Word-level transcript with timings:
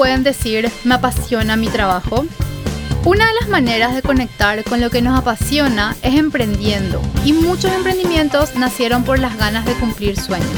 pueden 0.00 0.22
decir 0.22 0.72
me 0.84 0.94
apasiona 0.94 1.56
mi 1.56 1.68
trabajo? 1.68 2.24
Una 3.04 3.26
de 3.26 3.34
las 3.38 3.50
maneras 3.50 3.94
de 3.94 4.00
conectar 4.00 4.64
con 4.64 4.80
lo 4.80 4.88
que 4.88 5.02
nos 5.02 5.18
apasiona 5.18 5.94
es 6.00 6.14
emprendiendo 6.14 7.02
y 7.22 7.34
muchos 7.34 7.70
emprendimientos 7.70 8.54
nacieron 8.54 9.04
por 9.04 9.18
las 9.18 9.36
ganas 9.36 9.66
de 9.66 9.74
cumplir 9.74 10.18
sueños. 10.18 10.48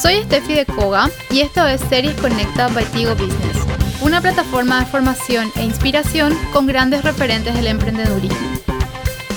Soy 0.00 0.22
Steffi 0.22 0.54
de 0.54 0.64
Koga 0.64 1.10
y 1.30 1.40
esto 1.40 1.66
es 1.66 1.78
Series 1.90 2.18
Conecta 2.18 2.68
by 2.68 2.86
Tigo 2.86 3.14
Business, 3.14 3.58
una 4.00 4.22
plataforma 4.22 4.80
de 4.80 4.86
formación 4.86 5.52
e 5.56 5.62
inspiración 5.62 6.34
con 6.50 6.66
grandes 6.66 7.04
referentes 7.04 7.52
del 7.52 7.66
emprendedurismo. 7.66 8.48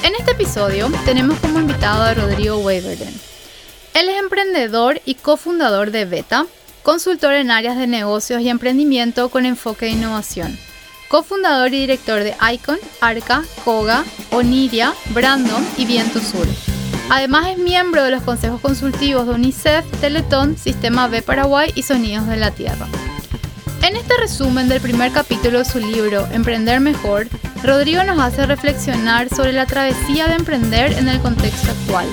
En 0.04 0.16
este 0.16 0.32
episodio 0.32 0.90
tenemos 1.04 1.38
como 1.40 1.60
invitado 1.60 2.02
a 2.02 2.14
Rodrigo 2.14 2.60
Waverden. 2.60 3.14
Él 3.94 4.08
es 4.08 4.20
emprendedor 4.20 5.02
y 5.04 5.16
cofundador 5.16 5.92
de 5.92 6.06
Beta, 6.06 6.46
consultor 6.88 7.34
en 7.34 7.52
áreas 7.52 7.76
de 7.76 7.86
negocios 7.86 8.42
y 8.42 8.48
emprendimiento 8.48 9.28
con 9.28 9.46
enfoque 9.46 9.88
de 9.88 9.92
innovación 9.92 10.58
cofundador 11.10 11.74
y 11.74 11.82
director 11.82 12.24
de 12.24 12.34
Icon, 12.54 12.80
Arca, 13.02 13.44
Koga, 13.66 14.06
Oniria, 14.32 14.94
Brandon 15.10 15.68
y 15.76 15.86
Viento 15.86 16.22
Sur. 16.22 16.48
Además 17.10 17.48
es 17.48 17.58
miembro 17.58 18.06
de 18.06 18.12
los 18.12 18.24
consejos 18.24 18.62
consultivos 18.62 19.28
de 19.28 19.34
UNICEF, 19.34 19.84
Teletón, 20.00 20.58
Sistema 20.58 21.10
B 21.10 21.22
Paraguay 21.22 21.74
y 21.76 21.84
Sonidos 21.84 22.26
de 22.28 22.38
la 22.38 22.52
Tierra. 22.52 22.88
En 23.84 23.98
este 23.98 24.16
resumen 24.16 24.70
del 24.70 24.80
primer 24.80 25.12
capítulo 25.12 25.60
de 25.60 25.66
su 25.66 25.80
libro 25.80 26.26
Emprender 26.32 26.80
Mejor, 26.80 27.28
Rodrigo 27.66 28.02
nos 28.06 28.20
hace 28.20 28.46
reflexionar 28.46 29.28
sobre 29.28 29.52
la 29.52 29.66
travesía 29.66 30.30
de 30.30 30.36
emprender 30.36 30.94
en 30.94 31.10
el 31.10 31.20
contexto 31.20 31.70
actual, 31.70 32.08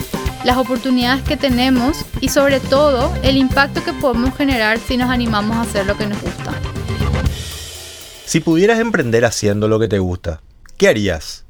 las 0.45 0.59
oportunidades 0.59 1.23
que 1.25 1.37
tenemos 1.37 2.05
y 2.21 2.29
sobre 2.29 2.61
todo 2.61 3.13
el 3.23 3.37
impacto 3.37 3.83
que 3.83 3.93
podemos 3.95 4.37
generar 4.37 4.79
si 4.79 4.97
nos 4.97 5.11
animamos 5.11 5.57
a 5.57 5.63
hacer 5.63 5.87
lo 5.87 5.97
que 5.97 6.07
nos 6.07 6.21
gusta. 6.21 6.53
Si 8.27 8.41
pudieras 8.41 8.79
emprender 8.79 9.25
haciendo 9.25 9.69
lo 9.69 9.79
que 9.81 9.89
te 9.89 9.99
gusta, 9.99 10.43
¿qué 10.77 10.89
harías? 10.89 11.45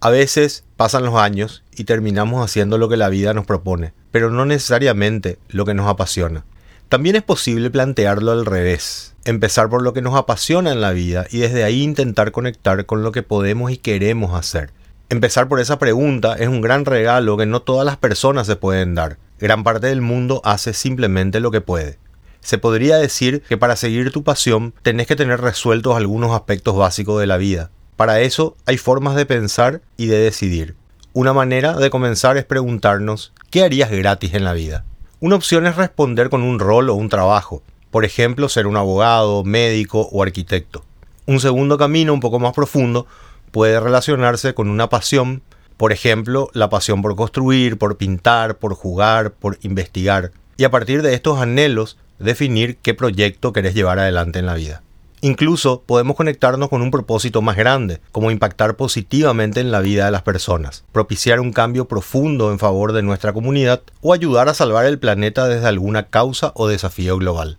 A 0.00 0.10
veces 0.10 0.64
pasan 0.76 1.04
los 1.04 1.16
años 1.16 1.62
y 1.76 1.84
terminamos 1.84 2.44
haciendo 2.44 2.78
lo 2.78 2.88
que 2.88 2.96
la 2.96 3.08
vida 3.08 3.34
nos 3.34 3.44
propone, 3.44 3.92
pero 4.12 4.30
no 4.30 4.46
necesariamente 4.46 5.38
lo 5.48 5.64
que 5.64 5.74
nos 5.74 5.88
apasiona. 5.88 6.44
También 6.88 7.16
es 7.16 7.22
posible 7.22 7.70
plantearlo 7.70 8.32
al 8.32 8.46
revés, 8.46 9.14
empezar 9.24 9.68
por 9.68 9.82
lo 9.82 9.92
que 9.92 10.00
nos 10.00 10.16
apasiona 10.16 10.72
en 10.72 10.80
la 10.80 10.92
vida 10.92 11.26
y 11.30 11.38
desde 11.38 11.64
ahí 11.64 11.82
intentar 11.82 12.32
conectar 12.32 12.86
con 12.86 13.02
lo 13.02 13.12
que 13.12 13.22
podemos 13.22 13.70
y 13.70 13.76
queremos 13.76 14.34
hacer. 14.34 14.70
Empezar 15.10 15.48
por 15.48 15.58
esa 15.58 15.78
pregunta 15.78 16.34
es 16.34 16.48
un 16.48 16.60
gran 16.60 16.84
regalo 16.84 17.38
que 17.38 17.46
no 17.46 17.62
todas 17.62 17.86
las 17.86 17.96
personas 17.96 18.46
se 18.46 18.56
pueden 18.56 18.94
dar. 18.94 19.16
Gran 19.38 19.64
parte 19.64 19.86
del 19.86 20.02
mundo 20.02 20.42
hace 20.44 20.74
simplemente 20.74 21.40
lo 21.40 21.50
que 21.50 21.62
puede. 21.62 21.98
Se 22.40 22.58
podría 22.58 22.98
decir 22.98 23.42
que 23.48 23.56
para 23.56 23.76
seguir 23.76 24.12
tu 24.12 24.22
pasión 24.22 24.74
tenés 24.82 25.06
que 25.06 25.16
tener 25.16 25.40
resueltos 25.40 25.96
algunos 25.96 26.32
aspectos 26.32 26.76
básicos 26.76 27.18
de 27.20 27.26
la 27.26 27.38
vida. 27.38 27.70
Para 27.96 28.20
eso 28.20 28.54
hay 28.66 28.76
formas 28.76 29.16
de 29.16 29.24
pensar 29.24 29.80
y 29.96 30.08
de 30.08 30.18
decidir. 30.18 30.76
Una 31.14 31.32
manera 31.32 31.72
de 31.78 31.88
comenzar 31.88 32.36
es 32.36 32.44
preguntarnos 32.44 33.32
¿qué 33.50 33.64
harías 33.64 33.90
gratis 33.90 34.34
en 34.34 34.44
la 34.44 34.52
vida? 34.52 34.84
Una 35.20 35.36
opción 35.36 35.66
es 35.66 35.76
responder 35.76 36.28
con 36.28 36.42
un 36.42 36.58
rol 36.58 36.90
o 36.90 36.94
un 36.94 37.08
trabajo, 37.08 37.62
por 37.90 38.04
ejemplo 38.04 38.50
ser 38.50 38.66
un 38.66 38.76
abogado, 38.76 39.42
médico 39.42 40.06
o 40.12 40.22
arquitecto. 40.22 40.84
Un 41.24 41.40
segundo 41.40 41.78
camino 41.78 42.12
un 42.12 42.20
poco 42.20 42.38
más 42.38 42.52
profundo 42.52 43.06
puede 43.50 43.80
relacionarse 43.80 44.54
con 44.54 44.68
una 44.68 44.88
pasión, 44.88 45.42
por 45.76 45.92
ejemplo 45.92 46.50
la 46.52 46.70
pasión 46.70 47.02
por 47.02 47.16
construir, 47.16 47.78
por 47.78 47.96
pintar, 47.96 48.58
por 48.58 48.74
jugar, 48.74 49.32
por 49.32 49.58
investigar. 49.62 50.32
Y 50.56 50.64
a 50.64 50.70
partir 50.70 51.02
de 51.02 51.14
estos 51.14 51.40
anhelos 51.40 51.98
definir 52.18 52.76
qué 52.78 52.94
proyecto 52.94 53.52
querés 53.52 53.74
llevar 53.74 53.98
adelante 53.98 54.38
en 54.38 54.46
la 54.46 54.54
vida. 54.54 54.82
Incluso 55.20 55.82
podemos 55.84 56.16
conectarnos 56.16 56.68
con 56.68 56.80
un 56.80 56.92
propósito 56.92 57.42
más 57.42 57.56
grande, 57.56 58.00
como 58.12 58.30
impactar 58.30 58.76
positivamente 58.76 59.60
en 59.60 59.72
la 59.72 59.80
vida 59.80 60.04
de 60.04 60.12
las 60.12 60.22
personas, 60.22 60.84
propiciar 60.92 61.40
un 61.40 61.52
cambio 61.52 61.86
profundo 61.86 62.52
en 62.52 62.60
favor 62.60 62.92
de 62.92 63.02
nuestra 63.02 63.32
comunidad 63.32 63.82
o 64.00 64.12
ayudar 64.12 64.48
a 64.48 64.54
salvar 64.54 64.86
el 64.86 65.00
planeta 65.00 65.48
desde 65.48 65.66
alguna 65.66 66.04
causa 66.04 66.52
o 66.54 66.68
desafío 66.68 67.16
global. 67.18 67.58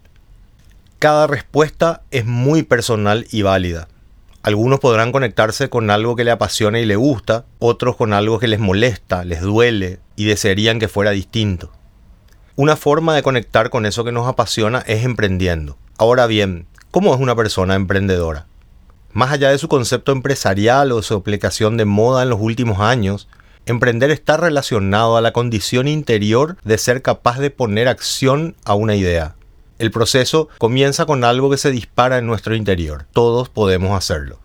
Cada 0.99 1.27
respuesta 1.27 2.01
es 2.11 2.25
muy 2.25 2.63
personal 2.63 3.27
y 3.29 3.41
válida. 3.41 3.89
Algunos 4.41 4.79
podrán 4.79 5.11
conectarse 5.11 5.69
con 5.69 5.89
algo 5.89 6.15
que 6.15 6.23
le 6.23 6.31
apasiona 6.31 6.79
y 6.79 6.85
le 6.85 6.95
gusta, 6.95 7.45
otros 7.59 7.97
con 7.97 8.13
algo 8.13 8.39
que 8.39 8.47
les 8.47 8.59
molesta, 8.59 9.25
les 9.25 9.41
duele 9.41 9.99
y 10.15 10.25
desearían 10.25 10.79
que 10.79 10.87
fuera 10.87 11.11
distinto. 11.11 11.71
Una 12.55 12.77
forma 12.77 13.13
de 13.13 13.23
conectar 13.23 13.69
con 13.69 13.85
eso 13.85 14.05
que 14.05 14.13
nos 14.13 14.27
apasiona 14.27 14.79
es 14.87 15.03
emprendiendo. 15.03 15.77
Ahora 15.97 16.25
bien, 16.25 16.67
¿cómo 16.89 17.13
es 17.13 17.19
una 17.19 17.35
persona 17.35 17.75
emprendedora? 17.75 18.47
Más 19.11 19.31
allá 19.31 19.49
de 19.49 19.57
su 19.57 19.67
concepto 19.67 20.13
empresarial 20.13 20.93
o 20.93 21.01
su 21.01 21.15
aplicación 21.15 21.75
de 21.75 21.85
moda 21.85 22.23
en 22.23 22.29
los 22.29 22.39
últimos 22.39 22.79
años, 22.79 23.27
emprender 23.65 24.09
está 24.09 24.37
relacionado 24.37 25.17
a 25.17 25.21
la 25.21 25.33
condición 25.33 25.89
interior 25.89 26.55
de 26.63 26.77
ser 26.77 27.01
capaz 27.01 27.39
de 27.39 27.51
poner 27.51 27.89
acción 27.89 28.55
a 28.63 28.73
una 28.73 28.95
idea. 28.95 29.35
El 29.79 29.91
proceso 29.91 30.49
comienza 30.57 31.05
con 31.05 31.23
algo 31.23 31.49
que 31.49 31.57
se 31.57 31.71
dispara 31.71 32.17
en 32.17 32.27
nuestro 32.27 32.53
interior. 32.53 33.05
Todos 33.13 33.47
podemos 33.47 33.97
hacerlo. 33.97 34.37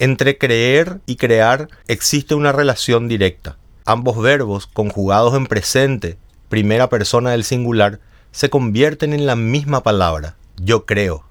Entre 0.00 0.38
creer 0.38 1.00
y 1.06 1.14
crear 1.14 1.68
existe 1.86 2.34
una 2.34 2.50
relación 2.50 3.06
directa. 3.06 3.58
Ambos 3.84 4.20
verbos, 4.20 4.66
conjugados 4.66 5.34
en 5.34 5.46
presente, 5.46 6.18
primera 6.48 6.88
persona 6.88 7.30
del 7.30 7.44
singular 7.44 8.00
se 8.32 8.50
convierten 8.50 9.12
en 9.12 9.24
la 9.24 9.36
misma 9.36 9.84
palabra, 9.84 10.34
yo 10.56 10.84
creo. 10.84 11.24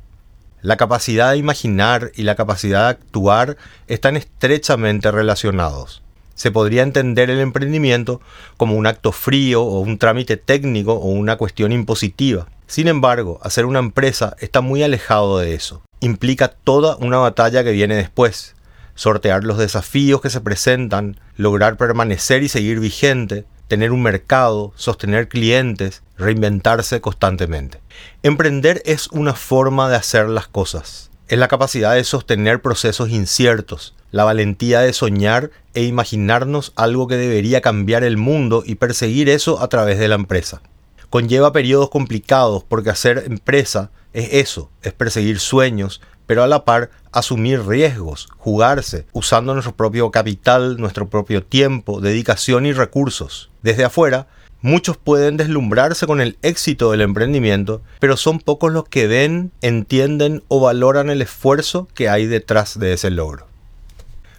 La 0.62 0.78
capacidad 0.78 1.31
de 1.31 1.38
imaginar 1.38 2.12
y 2.16 2.24
la 2.24 2.35
capacidad 2.35 2.84
de 2.84 2.90
actuar 2.90 3.58
están 3.88 4.16
estrechamente 4.16 5.12
relacionados. 5.12 6.03
Se 6.35 6.52
podría 6.52 6.84
entender 6.84 7.29
el 7.29 7.41
emprendimiento 7.41 8.22
como 8.56 8.75
un 8.75 8.88
acto 8.88 9.12
frío 9.12 9.62
o 9.62 9.81
un 9.81 9.97
trámite 9.97 10.38
técnico 10.38 10.94
o 10.94 11.09
una 11.09 11.35
cuestión 11.35 11.74
impositiva. 11.74 12.47
Sin 12.69 12.88
embargo, 12.88 13.40
hacer 13.41 13.66
una 13.66 13.80
empresa 13.80 14.35
está 14.38 14.62
muy 14.62 14.84
alejado 14.84 15.40
de 15.40 15.56
eso. 15.56 15.81
Implica 16.02 16.50
toda 16.50 16.97
una 16.97 17.18
batalla 17.18 17.63
que 17.63 17.72
viene 17.72 17.96
después. 17.96 18.56
Sortear 18.94 19.44
los 19.44 19.57
desafíos 19.57 20.22
que 20.22 20.30
se 20.30 20.40
presentan, 20.40 21.19
lograr 21.35 21.78
permanecer 21.78 22.44
y 22.44 22.47
seguir 22.47 22.79
vigente, 22.79 23.46
tener 23.68 23.91
un 23.91 24.03
mercado, 24.03 24.72
sostener 24.75 25.29
clientes, 25.29 26.03
reinventarse 26.16 27.02
constantemente. 27.02 27.79
Emprender 28.22 28.84
es 28.85 29.08
una 29.08 29.34
forma 29.34 29.90
de 29.90 29.96
hacer 29.96 30.29
las 30.29 30.47
cosas. 30.47 31.09
Es 31.28 31.40
la 31.40 31.47
capacidad 31.47 31.96
de 31.96 32.03
sostener 32.03 32.62
procesos 32.62 33.09
inciertos, 33.09 33.96
la 34.12 34.25
valentía 34.25 34.81
de 34.81 34.94
soñar 34.94 35.50
e 35.74 35.85
imaginarnos 35.85 36.72
algo 36.75 37.08
que 37.08 37.18
debería 37.18 37.62
cambiar 37.62 38.03
el 38.03 38.18
mundo 38.18 38.62
y 38.63 38.75
perseguir 38.75 39.28
eso 39.28 39.59
a 39.59 39.69
través 39.69 39.97
de 39.97 40.08
la 40.08 40.16
empresa. 40.16 40.62
Conlleva 41.09 41.52
periodos 41.52 41.90
complicados 41.90 42.64
porque 42.64 42.92
hacer 42.92 43.24
empresa 43.25 43.92
es 44.14 44.30
eso, 44.34 44.70
es 44.84 44.94
perseguir 44.94 45.40
sueños, 45.40 46.02
pero 46.28 46.44
a 46.44 46.47
la 46.47 46.66
par 46.66 46.92
asumir 47.12 47.66
riesgos, 47.66 48.30
jugarse, 48.38 49.08
usando 49.14 49.53
nuestro 49.53 49.75
propio 49.75 50.12
capital, 50.12 50.78
nuestro 50.78 51.09
propio 51.09 51.44
tiempo, 51.44 52.02
dedicación 52.02 52.68
y 52.68 52.74
recursos. 52.74 53.50
Desde 53.64 53.86
afuera, 53.86 54.28
muchos 54.62 54.97
pueden 54.97 55.38
deslumbrarse 55.38 56.06
con 56.06 56.22
el 56.22 56.38
éxito 56.44 56.92
del 56.92 57.02
emprendimiento, 57.02 57.81
pero 58.00 58.16
son 58.16 58.40
pocos 58.40 58.72
los 58.72 58.88
que 58.88 59.08
ven, 59.08 59.52
entienden 59.62 60.44
o 60.47 60.59
valoran 60.59 61.09
el 61.09 61.24
esfuerzo 61.24 61.88
que 61.96 62.09
hay 62.09 62.28
detrás 62.28 62.78
de 62.78 62.94
ese 62.94 63.09
logro. 63.09 63.47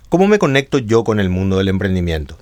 ¿Cómo 0.09 0.29
me 0.29 0.39
conecto 0.39 0.79
yo 0.79 1.03
con 1.03 1.19
el 1.19 1.31
mundo 1.31 1.59
del 1.59 1.69
emprendimiento? 1.69 2.39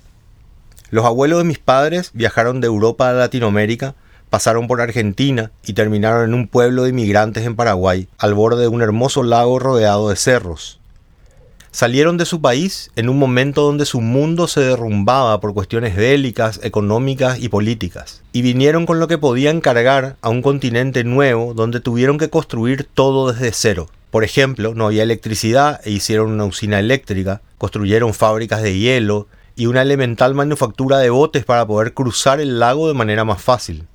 Los 0.91 1.05
abuelos 1.05 1.39
de 1.39 1.45
mis 1.45 1.59
padres 1.59 2.11
viajaron 2.13 2.61
de 2.61 2.67
Europa 2.67 3.09
a 3.09 3.13
Latinoamérica 3.13 3.95
pasaron 4.29 4.67
por 4.67 4.81
Argentina 4.81 5.51
y 5.65 5.73
terminaron 5.73 6.23
en 6.25 6.33
un 6.33 6.47
pueblo 6.47 6.83
de 6.83 6.89
inmigrantes 6.89 7.45
en 7.45 7.55
Paraguay, 7.55 8.07
al 8.17 8.33
borde 8.33 8.61
de 8.61 8.67
un 8.67 8.81
hermoso 8.81 9.23
lago 9.23 9.59
rodeado 9.59 10.09
de 10.09 10.15
cerros. 10.15 10.79
Salieron 11.71 12.17
de 12.17 12.25
su 12.25 12.41
país 12.41 12.89
en 12.95 13.09
un 13.09 13.19
momento 13.19 13.61
donde 13.61 13.85
su 13.85 14.01
mundo 14.01 14.47
se 14.47 14.61
derrumbaba 14.61 15.39
por 15.39 15.53
cuestiones 15.53 15.95
bélicas, 15.95 16.59
económicas 16.63 17.39
y 17.39 17.49
políticas, 17.49 18.23
y 18.33 18.41
vinieron 18.41 18.87
con 18.87 18.99
lo 18.99 19.07
que 19.07 19.19
podían 19.19 19.61
cargar 19.61 20.15
a 20.21 20.29
un 20.29 20.41
continente 20.41 21.03
nuevo 21.03 21.53
donde 21.53 21.79
tuvieron 21.79 22.17
que 22.17 22.31
construir 22.31 22.87
todo 22.91 23.31
desde 23.31 23.51
cero. 23.53 23.87
Por 24.09 24.23
ejemplo, 24.23 24.73
no 24.73 24.87
había 24.87 25.03
electricidad 25.03 25.79
e 25.83 25.91
hicieron 25.91 26.31
una 26.31 26.45
usina 26.45 26.79
eléctrica, 26.79 27.41
construyeron 27.59 28.15
fábricas 28.15 28.63
de 28.63 28.75
hielo 28.75 29.27
y 29.55 29.67
una 29.67 29.83
elemental 29.83 30.33
manufactura 30.33 30.97
de 30.97 31.11
botes 31.11 31.45
para 31.45 31.67
poder 31.67 31.93
cruzar 31.93 32.39
el 32.39 32.59
lago 32.59 32.87
de 32.87 32.95
manera 32.95 33.25
más 33.25 33.43
fácil. 33.43 33.85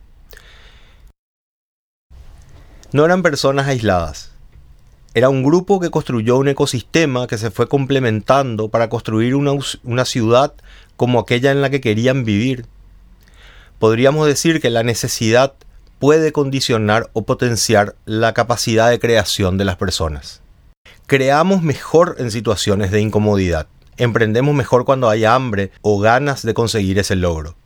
No 2.94 3.04
eran 3.04 3.24
personas 3.24 3.66
aisladas. 3.66 4.30
Era 5.14 5.28
un 5.28 5.42
grupo 5.42 5.80
que 5.80 5.90
construyó 5.90 6.36
un 6.36 6.46
ecosistema 6.46 7.26
que 7.26 7.38
se 7.38 7.50
fue 7.50 7.66
complementando 7.68 8.68
para 8.68 8.88
construir 8.88 9.34
una, 9.34 10.04
ciudad 10.04 10.52
como 10.94 11.18
aquella 11.18 11.50
en 11.50 11.60
la 11.60 11.70
que 11.70 11.80
querían 11.80 12.24
vivir. 12.24 12.66
Podríamos 13.80 14.28
decir 14.28 14.60
que 14.60 14.70
la 14.70 14.84
necesidad 14.84 15.54
puede 15.98 16.30
condicionar 16.30 17.10
o 17.14 17.22
potenciar 17.22 17.96
la 18.04 18.32
capacidad 18.32 18.90
de 18.90 19.00
creación 19.00 19.58
de 19.58 19.64
las 19.64 19.74
personas. 19.74 20.40
Creamos 21.06 21.62
mejor 21.62 22.14
en 22.20 22.30
situaciones 22.30 22.92
de 22.92 23.00
incomodidad. 23.00 23.66
Emprendemos 23.96 24.54
mejor 24.54 24.84
cuando 24.84 25.08
hay 25.08 25.24
hambre 25.24 25.72
o 25.82 25.98
ganas 25.98 26.44
de 26.44 26.54
conseguir 26.54 27.00
ese 27.00 27.16
logro. 27.16 27.56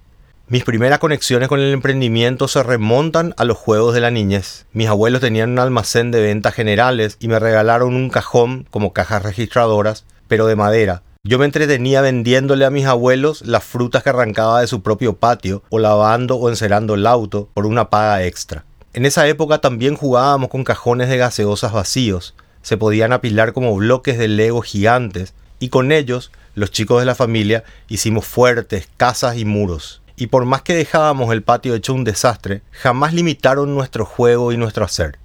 Mis 0.51 0.65
primeras 0.65 0.99
conexiones 0.99 1.47
con 1.47 1.61
el 1.61 1.75
emprendimiento 1.75 2.49
se 2.49 2.63
remontan 2.63 3.35
a 3.37 3.45
los 3.45 3.59
juegos 3.59 3.93
de 3.93 4.01
la 4.01 4.11
niñez. 4.11 4.65
Mis 4.73 4.89
abuelos 4.89 5.21
tenían 5.21 5.51
un 5.51 5.59
almacén 5.59 6.11
de 6.11 6.23
ventas 6.23 6.55
generales 6.55 7.19
y 7.21 7.29
me 7.29 7.39
regalaron 7.39 7.95
un 7.95 8.09
cajón 8.09 8.67
como 8.71 8.95
cajas 8.95 9.25
registradoras, 9.25 10.07
pero 10.27 10.47
de 10.47 10.57
madera. 10.57 11.03
Yo 11.23 11.39
me 11.39 11.45
entretenía 11.45 12.01
vendiéndole 12.01 12.65
a 12.65 12.71
mis 12.71 12.87
abuelos 12.87 13.43
las 13.43 13.63
frutas 13.63 14.03
que 14.03 14.09
arrancaba 14.09 14.63
de 14.63 14.69
su 14.69 14.83
propio 14.83 15.17
patio 15.17 15.63
o 15.69 15.79
lavando 15.79 16.37
o 16.37 16.49
encerando 16.49 16.95
el 16.95 17.07
auto 17.07 17.51
por 17.53 17.67
una 17.67 17.91
paga 17.91 18.25
extra. 18.25 18.65
En 18.95 19.05
esa 19.05 19.29
época 19.29 19.59
también 19.59 19.97
jugábamos 19.97 20.49
con 20.49 20.65
cajones 20.65 21.11
de 21.11 21.19
gaseosas 21.19 21.75
vacíos. 21.75 22.35
Se 22.63 22.79
podían 22.79 23.13
apilar 23.13 23.53
como 23.53 23.77
bloques 23.77 24.17
de 24.17 24.29
Lego 24.29 24.63
gigantes 24.63 25.35
y 25.61 25.69
con 25.69 25.93
ellos 25.93 26.33
los 26.55 26.71
chicos 26.71 27.01
de 27.01 27.07
la 27.07 27.15
familia 27.15 27.65
hicimos 27.87 28.25
fuertes, 28.25 28.89
casas 28.97 29.37
y 29.37 29.45
muros 29.45 30.01
y 30.19 30.27
por 30.27 30.45
más 30.45 30.63
que 30.63 30.75
dejábamos 30.75 31.33
el 31.33 31.43
patio 31.43 31.75
hecho 31.75 31.95
un 31.95 32.05
desastre, 32.05 32.63
jamás 32.73 33.15
limitaron 33.15 33.75
nuestro 33.75 34.05
juego 34.05 34.53
y 34.53 34.57
nuestro 34.57 34.85
hacer. 34.85 35.19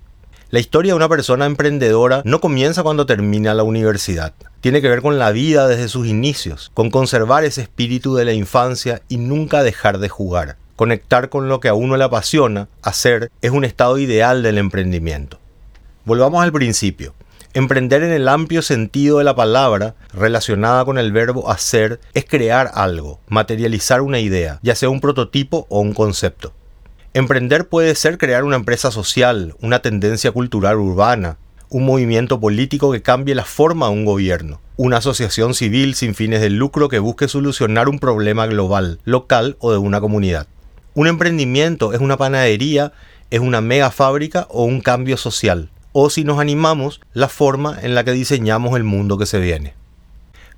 La 0.52 0.60
historia 0.60 0.92
de 0.92 0.98
una 0.98 1.10
persona 1.10 1.48
emprendedora 1.48 2.22
no 2.26 2.40
comienza 2.40 2.84
cuando 2.84 3.08
termina 3.08 3.56
la 3.56 3.64
universidad. 3.64 4.34
Tiene 4.62 4.82
que 4.82 4.90
ver 4.90 5.02
con 5.02 5.18
la 5.18 5.32
vida 5.32 5.68
desde 5.68 5.90
sus 5.90 6.06
inicios, 6.06 6.72
con 6.76 6.92
conservar 6.92 7.44
ese 7.44 7.64
espíritu 7.64 8.14
de 8.14 8.24
la 8.24 8.34
infancia 8.34 9.02
y 9.10 9.18
nunca 9.18 9.64
dejar 9.64 9.98
de 9.98 10.10
jugar. 10.10 10.58
Conectar 10.76 11.30
con 11.30 11.50
lo 11.50 11.60
que 11.60 11.70
a 11.70 11.74
uno 11.74 11.98
le 11.98 12.04
apasiona, 12.04 12.68
hacer, 12.84 13.32
es 13.42 13.50
un 13.50 13.66
estado 13.66 13.98
ideal 13.98 14.44
del 14.44 14.60
emprendimiento. 14.60 15.40
Volvamos 16.06 16.44
al 16.44 16.52
principio. 16.52 17.16
Emprender 17.56 18.02
en 18.02 18.12
el 18.12 18.28
amplio 18.30 18.64
sentido 18.64 19.20
de 19.20 19.24
la 19.24 19.36
palabra, 19.36 19.94
relacionada 20.12 20.86
con 20.86 20.98
el 20.98 21.12
verbo 21.12 21.52
hacer, 21.52 22.00
es 22.16 22.26
crear 22.26 22.72
algo, 22.74 23.20
materializar 23.28 24.02
una 24.02 24.20
idea, 24.20 24.58
ya 24.64 24.74
sea 24.74 24.90
un 24.90 25.00
prototipo 25.00 25.68
o 25.70 25.80
un 25.80 25.94
concepto. 25.94 26.52
Emprender 27.14 27.68
puede 27.68 27.94
ser 27.94 28.18
crear 28.18 28.44
una 28.44 28.56
empresa 28.56 28.90
social, 28.90 29.54
una 29.62 29.84
tendencia 29.84 30.32
cultural 30.32 30.78
urbana, 30.78 31.38
un 31.70 31.86
movimiento 31.86 32.40
político 32.40 32.92
que 32.92 33.04
cambie 33.04 33.36
la 33.36 33.46
forma 33.46 33.86
de 33.86 33.94
un 33.94 34.06
gobierno, 34.06 34.60
una 34.76 34.98
asociación 34.98 35.54
civil 35.54 35.94
sin 35.94 36.16
fines 36.16 36.42
de 36.42 36.50
lucro 36.50 36.90
que 36.90 36.98
busque 36.98 37.28
solucionar 37.28 37.88
un 37.88 38.00
problema 38.00 38.48
global, 38.48 39.00
local 39.04 39.58
o 39.60 39.72
de 39.72 39.78
una 39.78 40.02
comunidad. 40.02 40.48
Un 40.96 41.06
emprendimiento 41.06 41.94
es 41.94 42.00
una 42.00 42.18
panadería, 42.18 42.94
es 43.30 43.42
una 43.42 43.62
mega 43.62 43.92
fábrica 43.92 44.48
o 44.50 44.64
un 44.64 44.82
cambio 44.82 45.18
social 45.18 45.70
o 45.94 46.10
si 46.10 46.24
nos 46.24 46.40
animamos, 46.40 47.00
la 47.14 47.30
forma 47.30 47.78
en 47.82 47.96
la 47.96 48.04
que 48.04 48.12
diseñamos 48.12 48.76
el 48.76 48.84
mundo 48.84 49.18
que 49.18 49.28
se 49.28 49.40
viene. 49.40 49.76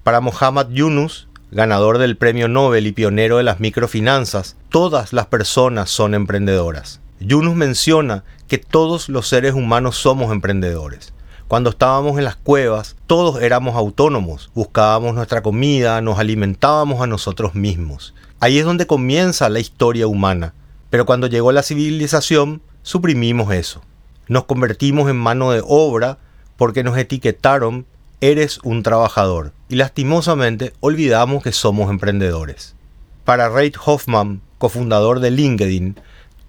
Para 0.04 0.22
Mohammad 0.22 0.70
Yunus, 0.70 1.28
ganador 1.52 1.98
del 1.98 2.16
premio 2.16 2.48
Nobel 2.48 2.88
y 2.88 2.94
pionero 2.94 3.38
de 3.38 3.44
las 3.44 3.60
microfinanzas, 3.60 4.56
todas 4.70 5.12
las 5.12 5.28
personas 5.28 5.90
son 5.90 6.16
emprendedoras. 6.16 7.02
Yunus 7.20 7.56
menciona 7.56 8.24
que 8.48 8.58
todos 8.58 9.10
los 9.10 9.28
seres 9.28 9.54
humanos 9.54 9.98
somos 9.98 10.32
emprendedores. 10.32 11.14
Cuando 11.50 11.70
estábamos 11.70 12.18
en 12.18 12.24
las 12.24 12.38
cuevas, 12.38 12.96
todos 13.06 13.42
éramos 13.42 13.76
autónomos, 13.76 14.52
buscábamos 14.56 15.16
nuestra 15.16 15.44
comida, 15.44 16.02
nos 16.02 16.18
alimentábamos 16.18 17.02
a 17.02 17.08
nosotros 17.08 17.56
mismos. 17.56 18.16
Ahí 18.40 18.58
es 18.58 18.66
donde 18.66 18.88
comienza 18.88 19.50
la 19.50 19.60
historia 19.60 20.08
humana. 20.08 20.54
Pero 20.90 21.06
cuando 21.06 21.28
llegó 21.28 21.52
la 21.52 21.62
civilización, 21.62 22.62
suprimimos 22.84 23.54
eso 23.54 23.82
nos 24.27 24.45
convertimos 24.45 25.10
en 25.10 25.18
mano 25.18 25.51
de 25.51 25.62
obra 25.66 26.18
porque 26.57 26.83
nos 26.83 26.98
etiquetaron 26.98 27.86
eres 28.22 28.60
un 28.63 28.83
trabajador 28.83 29.51
y 29.69 29.75
lastimosamente 29.75 30.74
olvidamos 30.80 31.44
que 31.44 31.51
somos 31.51 31.89
emprendedores. 31.89 32.75
Para 33.24 33.50
Reid 33.50 33.75
Hoffman, 33.83 34.42
cofundador 34.57 35.19
de 35.19 35.31
LinkedIn, 35.31 36.00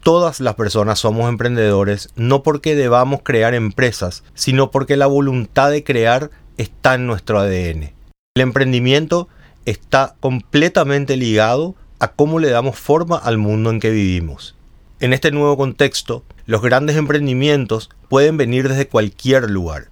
todas 0.03 0.41
las 0.41 0.55
personas 0.55 1.01
somos 1.01 1.29
emprendedores 1.29 2.11
no 2.15 2.43
porque 2.43 2.75
debamos 2.75 3.21
crear 3.23 3.55
empresas, 3.55 4.23
sino 4.35 4.71
porque 4.71 4.97
la 4.97 5.07
voluntad 5.07 5.71
de 5.71 5.85
crear 5.85 6.31
está 6.57 6.95
en 6.95 7.07
nuestro 7.07 7.41
ADN. 7.41 7.93
El 8.37 8.43
emprendimiento 8.43 9.29
está 9.65 10.15
completamente 10.21 11.17
ligado 11.17 11.75
a 11.99 12.13
cómo 12.13 12.39
le 12.39 12.51
damos 12.51 12.79
forma 12.79 13.17
al 13.17 13.39
mundo 13.39 13.71
en 13.71 13.81
que 13.81 13.91
vivimos. 13.91 14.55
En 15.01 15.13
este 15.13 15.31
nuevo 15.31 15.57
contexto, 15.57 16.25
los 16.47 16.63
grandes 16.63 16.97
emprendimientos 16.97 17.91
pueden 18.09 18.37
venir 18.37 18.69
desde 18.69 18.87
cualquier 18.87 19.51
lugar. 19.51 19.89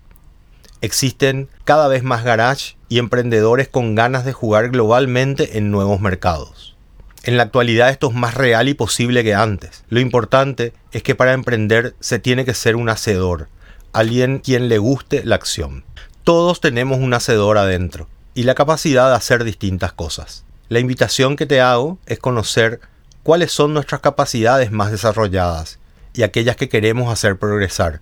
Existen 0.81 1.49
cada 1.65 1.89
vez 1.89 2.05
más 2.05 2.23
garage 2.23 2.77
y 2.89 2.99
emprendedores 2.99 3.69
con 3.69 3.97
ganas 3.97 4.25
de 4.25 4.33
jugar 4.33 4.71
globalmente 4.71 5.59
en 5.59 5.73
nuevos 5.73 6.01
mercados. 6.01 6.77
En 7.25 7.37
la 7.37 7.43
actualidad 7.45 7.91
esto 7.91 8.09
es 8.09 8.15
más 8.15 8.35
real 8.35 8.69
y 8.69 8.75
posible 8.75 9.25
que 9.25 9.35
antes. 9.35 9.85
Lo 9.89 9.99
importante 9.99 10.73
es 10.93 11.03
que 11.03 11.17
para 11.17 11.33
emprender 11.33 11.97
se 11.99 12.21
tiene 12.21 12.45
que 12.45 12.55
ser 12.55 12.77
un 12.77 12.89
hacedor, 12.89 13.49
alguien 13.93 14.39
quien 14.39 14.69
le 14.69 14.79
guste 14.79 15.25
la 15.25 15.35
acción. 15.35 15.85
Todos 16.23 16.61
tenemos 16.61 16.99
un 16.99 17.15
hacedor 17.15 17.59
adentro 17.59 18.09
y 18.35 18.45
la 18.45 18.55
capacidad 18.55 19.09
de 19.09 19.17
hacer 19.17 19.43
distintas 19.43 19.93
cosas. 19.93 20.45
La 20.69 20.79
invitación 20.79 21.35
que 21.35 21.47
te 21.47 21.61
hago 21.61 21.99
es 22.07 22.21
conocer 22.21 22.81
cuáles 23.25 23.51
son 23.51 23.75
nuestras 23.75 24.03
capacidades 24.03 24.71
más 24.71 24.93
desarrolladas 24.93 25.81
y 26.15 26.23
aquellas 26.23 26.57
que 26.57 26.69
queremos 26.69 27.13
hacer 27.13 27.37
progresar. 27.37 28.01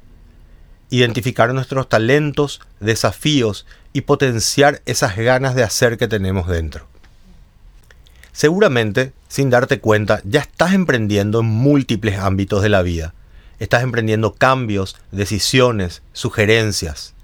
Identificar 0.91 1.53
nuestros 1.55 1.89
talentos, 1.89 2.61
desafíos 2.79 3.67
y 3.93 4.03
potenciar 4.03 4.83
esas 4.87 5.17
ganas 5.17 5.55
de 5.55 5.63
hacer 5.63 5.97
que 5.97 6.07
tenemos 6.07 6.47
dentro. 6.47 6.87
Seguramente, 8.33 9.13
sin 9.29 9.51
darte 9.51 9.81
cuenta, 9.81 10.21
ya 10.25 10.41
estás 10.41 10.75
emprendiendo 10.75 11.41
en 11.41 11.47
múltiples 11.47 12.19
ámbitos 12.19 12.63
de 12.63 12.69
la 12.69 12.83
vida. 12.83 13.15
Estás 13.59 13.83
emprendiendo 13.83 14.35
cambios, 14.35 14.97
decisiones, 15.11 16.03
sugerencias. 16.13 17.15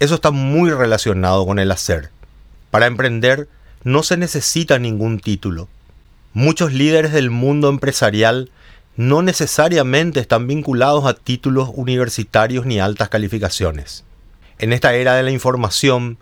Eso 0.00 0.14
está 0.16 0.30
muy 0.30 0.70
relacionado 0.70 1.46
con 1.46 1.58
el 1.58 1.70
hacer. 1.70 2.10
Para 2.70 2.86
emprender 2.86 3.48
no 3.84 4.02
se 4.02 4.16
necesita 4.16 4.78
ningún 4.78 5.20
título, 5.20 5.68
Muchos 6.32 6.72
líderes 6.72 7.12
del 7.12 7.28
mundo 7.30 7.68
empresarial 7.68 8.50
no 9.00 9.22
necesariamente 9.22 10.20
están 10.20 10.46
vinculados 10.46 11.06
a 11.06 11.14
títulos 11.14 11.70
universitarios 11.72 12.66
ni 12.66 12.80
altas 12.80 13.08
calificaciones. 13.08 14.04
En 14.58 14.74
esta 14.74 14.92
era 14.92 15.14
de 15.14 15.22
la 15.22 15.30
información, 15.30 16.18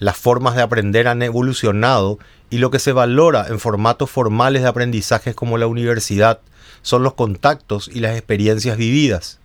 las 0.00 0.16
formas 0.16 0.56
de 0.56 0.62
aprender 0.62 1.06
han 1.06 1.22
evolucionado 1.22 2.18
y 2.50 2.58
lo 2.58 2.72
que 2.72 2.80
se 2.80 2.90
valora 2.90 3.46
en 3.48 3.60
formatos 3.60 4.10
formales 4.10 4.62
de 4.62 4.68
aprendizajes 4.68 5.36
como 5.36 5.56
la 5.56 5.68
universidad 5.68 6.40
son 6.82 7.04
los 7.04 7.14
contactos 7.14 7.88
y 7.94 8.00
las 8.00 8.16
experiencias 8.16 8.76
vividas. 8.76 9.38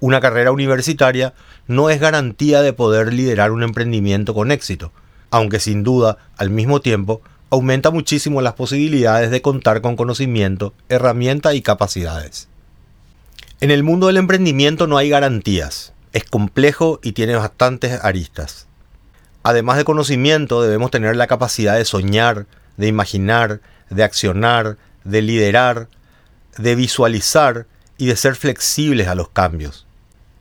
Una 0.00 0.20
carrera 0.20 0.50
universitaria 0.50 1.34
no 1.68 1.88
es 1.88 2.00
garantía 2.00 2.62
de 2.62 2.72
poder 2.72 3.12
liderar 3.12 3.52
un 3.52 3.62
emprendimiento 3.62 4.34
con 4.34 4.50
éxito, 4.50 4.90
aunque 5.30 5.60
sin 5.60 5.84
duda, 5.84 6.18
al 6.36 6.50
mismo 6.50 6.80
tiempo, 6.80 7.22
aumenta 7.54 7.90
muchísimo 7.90 8.42
las 8.42 8.54
posibilidades 8.54 9.30
de 9.30 9.40
contar 9.40 9.80
con 9.80 9.96
conocimiento, 9.96 10.74
herramientas 10.88 11.54
y 11.54 11.62
capacidades. 11.62 12.48
En 13.60 13.70
el 13.70 13.82
mundo 13.82 14.08
del 14.08 14.16
emprendimiento 14.16 14.86
no 14.86 14.98
hay 14.98 15.08
garantías, 15.08 15.92
es 16.12 16.24
complejo 16.24 16.98
y 17.02 17.12
tiene 17.12 17.36
bastantes 17.36 18.02
aristas. 18.02 18.66
Además 19.44 19.76
de 19.76 19.84
conocimiento 19.84 20.62
debemos 20.62 20.90
tener 20.90 21.16
la 21.16 21.28
capacidad 21.28 21.76
de 21.76 21.84
soñar, 21.84 22.46
de 22.76 22.88
imaginar, 22.88 23.60
de 23.88 24.02
accionar, 24.02 24.76
de 25.04 25.22
liderar, 25.22 25.88
de 26.58 26.74
visualizar 26.74 27.66
y 27.98 28.06
de 28.06 28.16
ser 28.16 28.34
flexibles 28.34 29.06
a 29.06 29.14
los 29.14 29.28
cambios. 29.28 29.86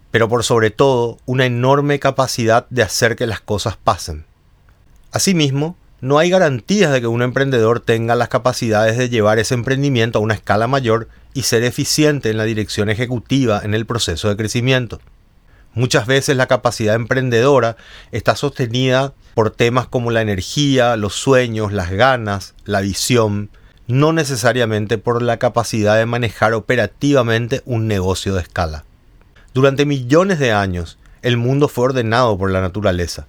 Pero 0.10 0.29
por 0.29 0.43
sobre 0.43 0.72
todo, 0.72 1.20
una 1.25 1.46
enorme 1.46 2.00
capacidad 2.00 2.65
de 2.70 2.82
hacer 2.82 3.15
que 3.15 3.27
las 3.27 3.41
cosas 3.41 3.77
pasen. 3.77 4.25
Asimismo, 5.12 5.75
no 6.04 6.20
hay 6.20 6.30
garantías 6.30 6.92
de 6.92 7.00
que 7.00 7.08
un 7.08 7.22
emprendedor 7.22 7.80
tenga 7.80 8.16
las 8.16 8.28
capacidades 8.28 8.98
de 8.98 9.08
llevar 9.08 9.40
ese 9.40 9.54
emprendimiento 9.54 10.20
a 10.20 10.22
una 10.22 10.34
escala 10.34 10.68
mayor 10.68 11.08
y 11.34 11.44
ser 11.44 11.64
eficiente 11.64 12.30
en 12.30 12.36
la 12.36 12.44
dirección 12.44 12.90
ejecutiva 12.90 13.62
en 13.64 13.74
el 13.74 13.86
proceso 13.86 14.28
de 14.28 14.36
crecimiento. 14.36 15.00
Muchas 15.74 16.06
veces 16.06 16.36
la 16.36 16.48
capacidad 16.48 16.96
emprendedora 16.96 17.78
está 18.12 18.36
sostenida 18.36 19.14
por 19.34 19.52
temas 19.52 19.88
como 19.88 20.12
la 20.12 20.22
energía, 20.22 20.98
los 20.98 21.14
sueños, 21.14 21.72
las 21.72 21.90
ganas, 21.90 22.54
la 22.66 22.82
visión, 22.82 23.50
no 23.88 24.12
necesariamente 24.12 24.98
por 24.98 25.22
la 25.22 25.38
capacidad 25.38 25.96
de 25.96 26.06
manejar 26.06 26.54
operativamente 26.54 27.62
un 27.64 27.88
negocio 27.88 28.36
de 28.36 28.42
escala. 28.42 28.84
Durante 29.54 29.86
millones 29.86 30.38
de 30.40 30.52
años, 30.52 30.98
el 31.22 31.38
mundo 31.38 31.70
fue 31.70 31.86
ordenado 31.86 32.38
por 32.38 32.52
la 32.52 32.60
naturaleza, 32.60 33.26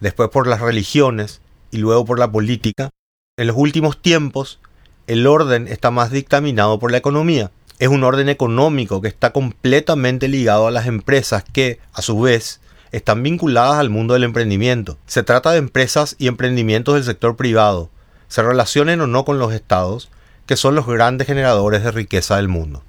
después 0.00 0.28
por 0.30 0.48
las 0.48 0.60
religiones, 0.60 1.40
y 1.70 1.78
luego 1.78 2.04
por 2.04 2.18
la 2.18 2.30
política, 2.30 2.90
en 3.36 3.46
los 3.46 3.56
últimos 3.56 4.00
tiempos 4.00 4.60
el 5.06 5.26
orden 5.26 5.66
está 5.66 5.90
más 5.90 6.10
dictaminado 6.10 6.78
por 6.78 6.92
la 6.92 6.98
economía. 6.98 7.50
Es 7.78 7.88
un 7.88 8.04
orden 8.04 8.28
económico 8.28 9.00
que 9.00 9.08
está 9.08 9.32
completamente 9.32 10.28
ligado 10.28 10.66
a 10.66 10.70
las 10.70 10.86
empresas 10.86 11.42
que, 11.42 11.80
a 11.92 12.02
su 12.02 12.20
vez, 12.20 12.60
están 12.92 13.22
vinculadas 13.22 13.76
al 13.76 13.90
mundo 13.90 14.14
del 14.14 14.24
emprendimiento. 14.24 14.98
Se 15.06 15.22
trata 15.22 15.52
de 15.52 15.58
empresas 15.58 16.16
y 16.18 16.28
emprendimientos 16.28 16.94
del 16.94 17.04
sector 17.04 17.36
privado, 17.36 17.90
se 18.28 18.42
relacionen 18.42 19.00
o 19.00 19.08
no 19.08 19.24
con 19.24 19.38
los 19.38 19.52
estados, 19.52 20.10
que 20.46 20.56
son 20.56 20.74
los 20.74 20.86
grandes 20.86 21.26
generadores 21.26 21.82
de 21.82 21.90
riqueza 21.90 22.36
del 22.36 22.48
mundo. 22.48 22.84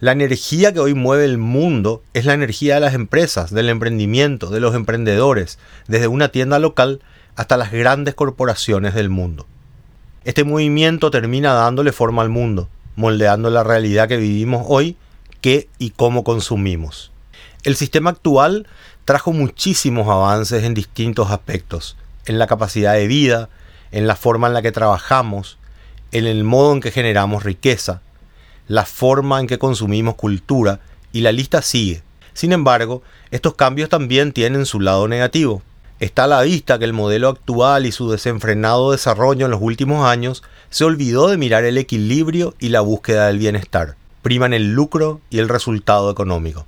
La 0.00 0.12
energía 0.12 0.72
que 0.72 0.80
hoy 0.80 0.92
mueve 0.92 1.24
el 1.24 1.38
mundo 1.38 2.02
es 2.12 2.26
la 2.26 2.34
energía 2.34 2.74
de 2.74 2.80
las 2.80 2.94
empresas, 2.94 3.50
del 3.50 3.70
emprendimiento, 3.70 4.50
de 4.50 4.60
los 4.60 4.74
emprendedores, 4.74 5.58
desde 5.88 6.08
una 6.08 6.28
tienda 6.28 6.58
local 6.58 7.00
hasta 7.36 7.56
las 7.56 7.72
grandes 7.72 8.14
corporaciones 8.14 8.94
del 8.94 9.10
mundo. 9.10 9.46
Este 10.24 10.44
movimiento 10.44 11.10
termina 11.10 11.52
dándole 11.52 11.92
forma 11.92 12.22
al 12.22 12.28
mundo, 12.28 12.68
moldeando 12.96 13.50
la 13.50 13.62
realidad 13.62 14.08
que 14.08 14.16
vivimos 14.16 14.64
hoy, 14.68 14.96
qué 15.40 15.68
y 15.78 15.90
cómo 15.90 16.24
consumimos. 16.24 17.12
El 17.64 17.76
sistema 17.76 18.10
actual 18.10 18.66
trajo 19.04 19.32
muchísimos 19.32 20.08
avances 20.08 20.64
en 20.64 20.74
distintos 20.74 21.30
aspectos, 21.30 21.96
en 22.26 22.38
la 22.38 22.46
capacidad 22.46 22.94
de 22.94 23.06
vida, 23.06 23.48
en 23.90 24.06
la 24.06 24.16
forma 24.16 24.46
en 24.46 24.54
la 24.54 24.62
que 24.62 24.72
trabajamos, 24.72 25.58
en 26.12 26.26
el 26.26 26.44
modo 26.44 26.72
en 26.72 26.80
que 26.80 26.90
generamos 26.90 27.44
riqueza, 27.44 28.00
la 28.66 28.86
forma 28.86 29.40
en 29.40 29.46
que 29.46 29.58
consumimos 29.58 30.14
cultura, 30.14 30.80
y 31.12 31.20
la 31.20 31.32
lista 31.32 31.62
sigue. 31.62 32.02
Sin 32.32 32.52
embargo, 32.52 33.02
estos 33.30 33.54
cambios 33.54 33.88
también 33.88 34.32
tienen 34.32 34.66
su 34.66 34.80
lado 34.80 35.06
negativo. 35.06 35.62
Está 36.00 36.24
a 36.24 36.28
la 36.28 36.42
vista 36.42 36.78
que 36.78 36.84
el 36.84 36.92
modelo 36.92 37.28
actual 37.28 37.86
y 37.86 37.92
su 37.92 38.10
desenfrenado 38.10 38.90
desarrollo 38.90 39.44
en 39.44 39.52
los 39.52 39.62
últimos 39.62 40.04
años 40.04 40.42
se 40.68 40.84
olvidó 40.84 41.28
de 41.28 41.36
mirar 41.36 41.64
el 41.64 41.78
equilibrio 41.78 42.54
y 42.58 42.70
la 42.70 42.80
búsqueda 42.80 43.28
del 43.28 43.38
bienestar. 43.38 43.94
Priman 44.20 44.52
el 44.54 44.72
lucro 44.72 45.20
y 45.30 45.38
el 45.38 45.48
resultado 45.48 46.10
económico. 46.10 46.66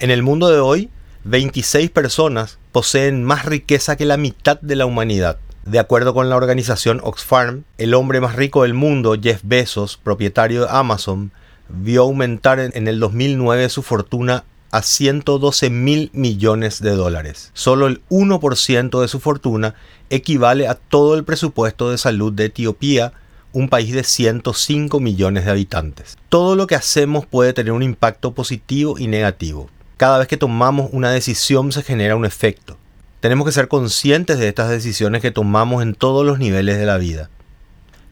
En 0.00 0.10
el 0.10 0.24
mundo 0.24 0.48
de 0.48 0.58
hoy, 0.58 0.90
26 1.24 1.90
personas 1.90 2.58
poseen 2.72 3.22
más 3.22 3.44
riqueza 3.44 3.96
que 3.96 4.04
la 4.04 4.16
mitad 4.16 4.60
de 4.60 4.74
la 4.74 4.86
humanidad. 4.86 5.38
De 5.64 5.78
acuerdo 5.78 6.12
con 6.12 6.28
la 6.28 6.36
organización 6.36 7.00
Oxfam, 7.04 7.62
el 7.78 7.94
hombre 7.94 8.20
más 8.20 8.34
rico 8.34 8.64
del 8.64 8.74
mundo, 8.74 9.16
Jeff 9.20 9.42
Bezos, 9.44 9.96
propietario 9.96 10.62
de 10.62 10.70
Amazon, 10.70 11.30
vio 11.68 12.02
aumentar 12.02 12.58
en 12.58 12.88
el 12.88 12.98
2009 12.98 13.68
su 13.68 13.82
fortuna 13.82 14.42
a 14.70 14.82
112 14.82 15.70
mil 15.70 16.10
millones 16.12 16.80
de 16.80 16.90
dólares. 16.90 17.50
Solo 17.54 17.86
el 17.86 18.02
1% 18.08 19.00
de 19.00 19.08
su 19.08 19.20
fortuna 19.20 19.74
equivale 20.10 20.68
a 20.68 20.74
todo 20.74 21.14
el 21.14 21.24
presupuesto 21.24 21.90
de 21.90 21.98
salud 21.98 22.32
de 22.32 22.46
Etiopía, 22.46 23.12
un 23.52 23.68
país 23.68 23.92
de 23.92 24.04
105 24.04 25.00
millones 25.00 25.44
de 25.44 25.50
habitantes. 25.50 26.16
Todo 26.28 26.54
lo 26.54 26.66
que 26.66 26.76
hacemos 26.76 27.26
puede 27.26 27.52
tener 27.52 27.72
un 27.72 27.82
impacto 27.82 28.32
positivo 28.32 28.98
y 28.98 29.08
negativo. 29.08 29.68
Cada 29.96 30.18
vez 30.18 30.28
que 30.28 30.36
tomamos 30.36 30.90
una 30.92 31.10
decisión 31.10 31.72
se 31.72 31.82
genera 31.82 32.16
un 32.16 32.24
efecto. 32.24 32.78
Tenemos 33.20 33.44
que 33.44 33.52
ser 33.52 33.68
conscientes 33.68 34.38
de 34.38 34.48
estas 34.48 34.70
decisiones 34.70 35.20
que 35.20 35.30
tomamos 35.30 35.82
en 35.82 35.94
todos 35.94 36.24
los 36.24 36.38
niveles 36.38 36.78
de 36.78 36.86
la 36.86 36.96
vida, 36.96 37.28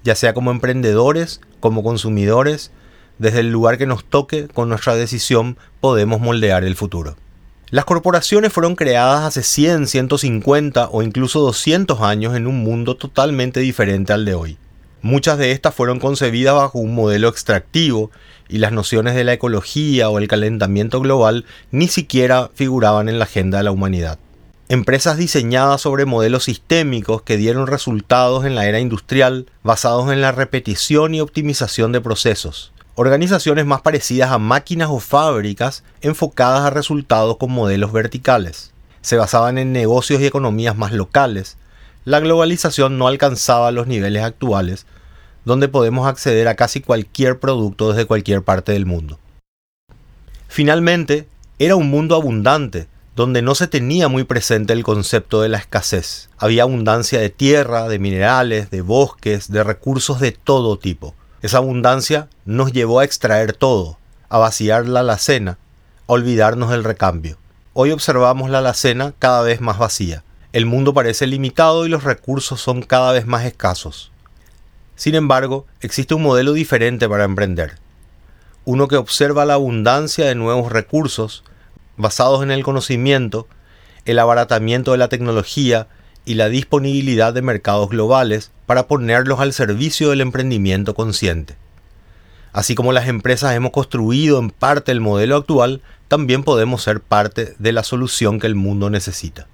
ya 0.05 0.15
sea 0.15 0.35
como 0.35 0.50
emprendedores, 0.50 1.41
como 1.61 1.83
consumidores, 1.83 2.73
desde 3.18 3.40
el 3.40 3.50
lugar 3.50 3.78
que 3.78 3.87
nos 3.87 4.04
toque, 4.04 4.48
con 4.48 4.68
nuestra 4.68 4.94
decisión 4.94 5.58
podemos 5.80 6.20
moldear 6.20 6.64
el 6.64 6.76
futuro. 6.76 7.16
Las 7.70 7.84
corporaciones 7.84 8.52
fueron 8.52 8.76
creadas 8.76 9.25
hace 9.25 9.42
100, 9.42 9.88
150 9.88 10.88
o 10.90 11.02
incluso 11.02 11.40
200 11.40 12.00
años 12.00 12.34
en 12.34 12.46
un 12.46 12.62
mundo 12.62 12.96
totalmente 12.96 13.60
diferente 13.60 14.12
al 14.12 14.25
de 14.25 14.34
hoy. 14.34 14.56
Muchas 15.02 15.37
de 15.37 15.52
estas 15.52 15.75
fueron 15.75 16.00
concebidas 16.00 16.54
bajo 16.54 16.78
un 16.78 16.94
modelo 16.94 17.28
extractivo 17.28 18.10
y 18.48 18.58
las 18.58 18.72
nociones 18.72 19.14
de 19.14 19.25
la 19.25 19.34
ecología 19.34 20.08
o 20.08 20.18
el 20.18 20.28
calentamiento 20.28 21.00
global 21.00 21.44
ni 21.70 21.88
siquiera 21.88 22.50
figuraban 22.54 23.08
en 23.08 23.18
la 23.18 23.26
agenda 23.26 23.58
de 23.58 23.64
la 23.64 23.70
humanidad. 23.70 24.18
Empresas 24.70 25.18
diseñadas 25.18 25.82
sobre 25.82 26.04
modelos 26.04 26.44
sistémicos 26.44 27.22
que 27.22 27.37
dieron 27.37 27.66
resultados 27.66 28.44
en 28.44 28.54
la 28.54 28.66
era 28.66 28.80
industrial 28.80 29.46
basados 29.62 30.10
en 30.10 30.20
la 30.20 30.32
repetición 30.32 31.14
y 31.14 31.20
optimización 31.20 31.92
de 31.92 32.00
procesos 32.00 32.72
organizaciones 32.99 33.64
más 33.64 33.81
parecidas 33.81 34.33
a 34.33 34.38
máquinas 34.38 34.88
o 34.90 34.99
fábricas 34.99 35.85
enfocadas 36.00 36.62
a 36.62 36.71
resultados 36.71 37.37
con 37.37 37.52
modelos 37.52 37.93
verticales. 37.93 38.73
Se 39.02 39.17
basaban 39.17 39.57
en 39.57 39.73
negocios 39.73 40.21
y 40.21 40.26
economías 40.26 40.76
más 40.76 40.93
locales. 40.93 41.59
La 42.05 42.19
globalización 42.19 42.99
no 42.99 43.07
alcanzaba 43.07 43.71
los 43.71 43.87
niveles 43.87 44.25
actuales, 44.25 44.85
donde 45.45 45.69
podemos 45.69 46.09
acceder 46.09 46.49
a 46.49 46.57
casi 46.57 46.81
cualquier 46.81 47.38
producto 47.38 47.93
desde 47.93 48.05
cualquier 48.05 48.43
parte 48.43 48.73
del 48.73 48.85
mundo. 48.85 49.21
Finalmente, 50.49 51.28
era 51.61 51.76
un 51.76 51.90
mundo 51.90 52.17
abundante, 52.17 52.88
donde 53.14 53.43
no 53.43 53.55
se 53.55 53.69
tenía 53.69 54.09
muy 54.09 54.25
presente 54.25 54.73
el 54.73 54.83
concepto 54.83 55.40
de 55.40 55.50
la 55.50 55.59
escasez. 55.59 56.31
Había 56.37 56.64
abundancia 56.64 57.21
de 57.21 57.31
tierra, 57.31 57.88
de 57.88 58.00
minerales, 58.00 58.71
de 58.71 58.81
bosques, 58.81 59.52
de 59.52 59.62
recursos 59.62 60.19
de 60.19 60.33
todo 60.33 60.81
tipo. 60.81 61.14
Esa 61.40 61.59
abundancia 61.59 62.28
nos 62.45 62.73
llevó 62.73 62.99
a 62.99 63.04
extraer 63.04 63.52
todo, 63.52 63.97
a 64.28 64.38
vaciar 64.38 64.88
la 64.88 65.00
alacena, 65.00 65.52
a 66.09 66.12
olvidarnos 66.12 66.71
del 66.71 66.83
recambio. 66.83 67.38
Hoy 67.75 67.92
observamos 67.92 68.50
la 68.50 68.59
alacena 68.59 69.14
cada 69.21 69.42
vez 69.42 69.61
más 69.61 69.78
vacía. 69.78 70.25
El 70.52 70.66
mundo 70.66 70.95
parece 70.95 71.28
limitado 71.28 71.87
y 71.87 71.88
los 71.90 72.02
recursos 72.02 72.61
son 72.61 72.83
cada 72.83 73.12
vez 73.12 73.26
más 73.26 73.45
escasos. 73.45 74.11
Sin 74.97 75.14
embargo, 75.14 75.64
existe 75.80 76.12
un 76.14 76.25
modelo 76.25 76.54
diferente 76.54 77.09
para 77.09 77.23
emprender. 77.23 77.78
Uno 78.64 78.88
que 78.88 78.97
observa 78.97 79.45
la 79.45 79.54
abundancia 79.54 80.26
de 80.26 80.35
nuevos 80.35 80.73
recursos 80.73 81.45
basados 81.97 82.42
en 82.42 82.50
el 82.50 82.64
conocimiento, 82.64 83.47
el 84.07 84.18
abaratamiento 84.18 84.90
de 84.90 84.99
la 84.99 85.09
tecnología 85.09 85.87
y 86.28 86.35
la 86.35 86.50
disponibilidad 86.50 87.32
de 87.32 87.40
mercados 87.40 87.88
globales 87.88 88.50
para 88.66 88.87
ponerlos 88.87 89.40
al 89.40 89.54
servicio 89.54 90.11
del 90.11 90.20
emprendimiento 90.20 90.94
consciente. 90.94 91.56
Así 92.52 92.75
como 92.75 92.92
las 92.92 93.08
empresas 93.08 93.56
hemos 93.56 93.70
construido 93.70 94.38
en 94.38 94.50
parte 94.50 94.92
el 94.92 95.00
modelo 95.00 95.37
actual, 95.37 95.80
también 96.06 96.44
podemos 96.44 96.82
ser 96.82 97.00
parte 97.00 97.54
de 97.58 97.73
la 97.73 97.82
solución 97.82 98.40
que 98.40 98.47
el 98.47 98.56
mundo 98.56 98.90
necesita. 98.90 99.47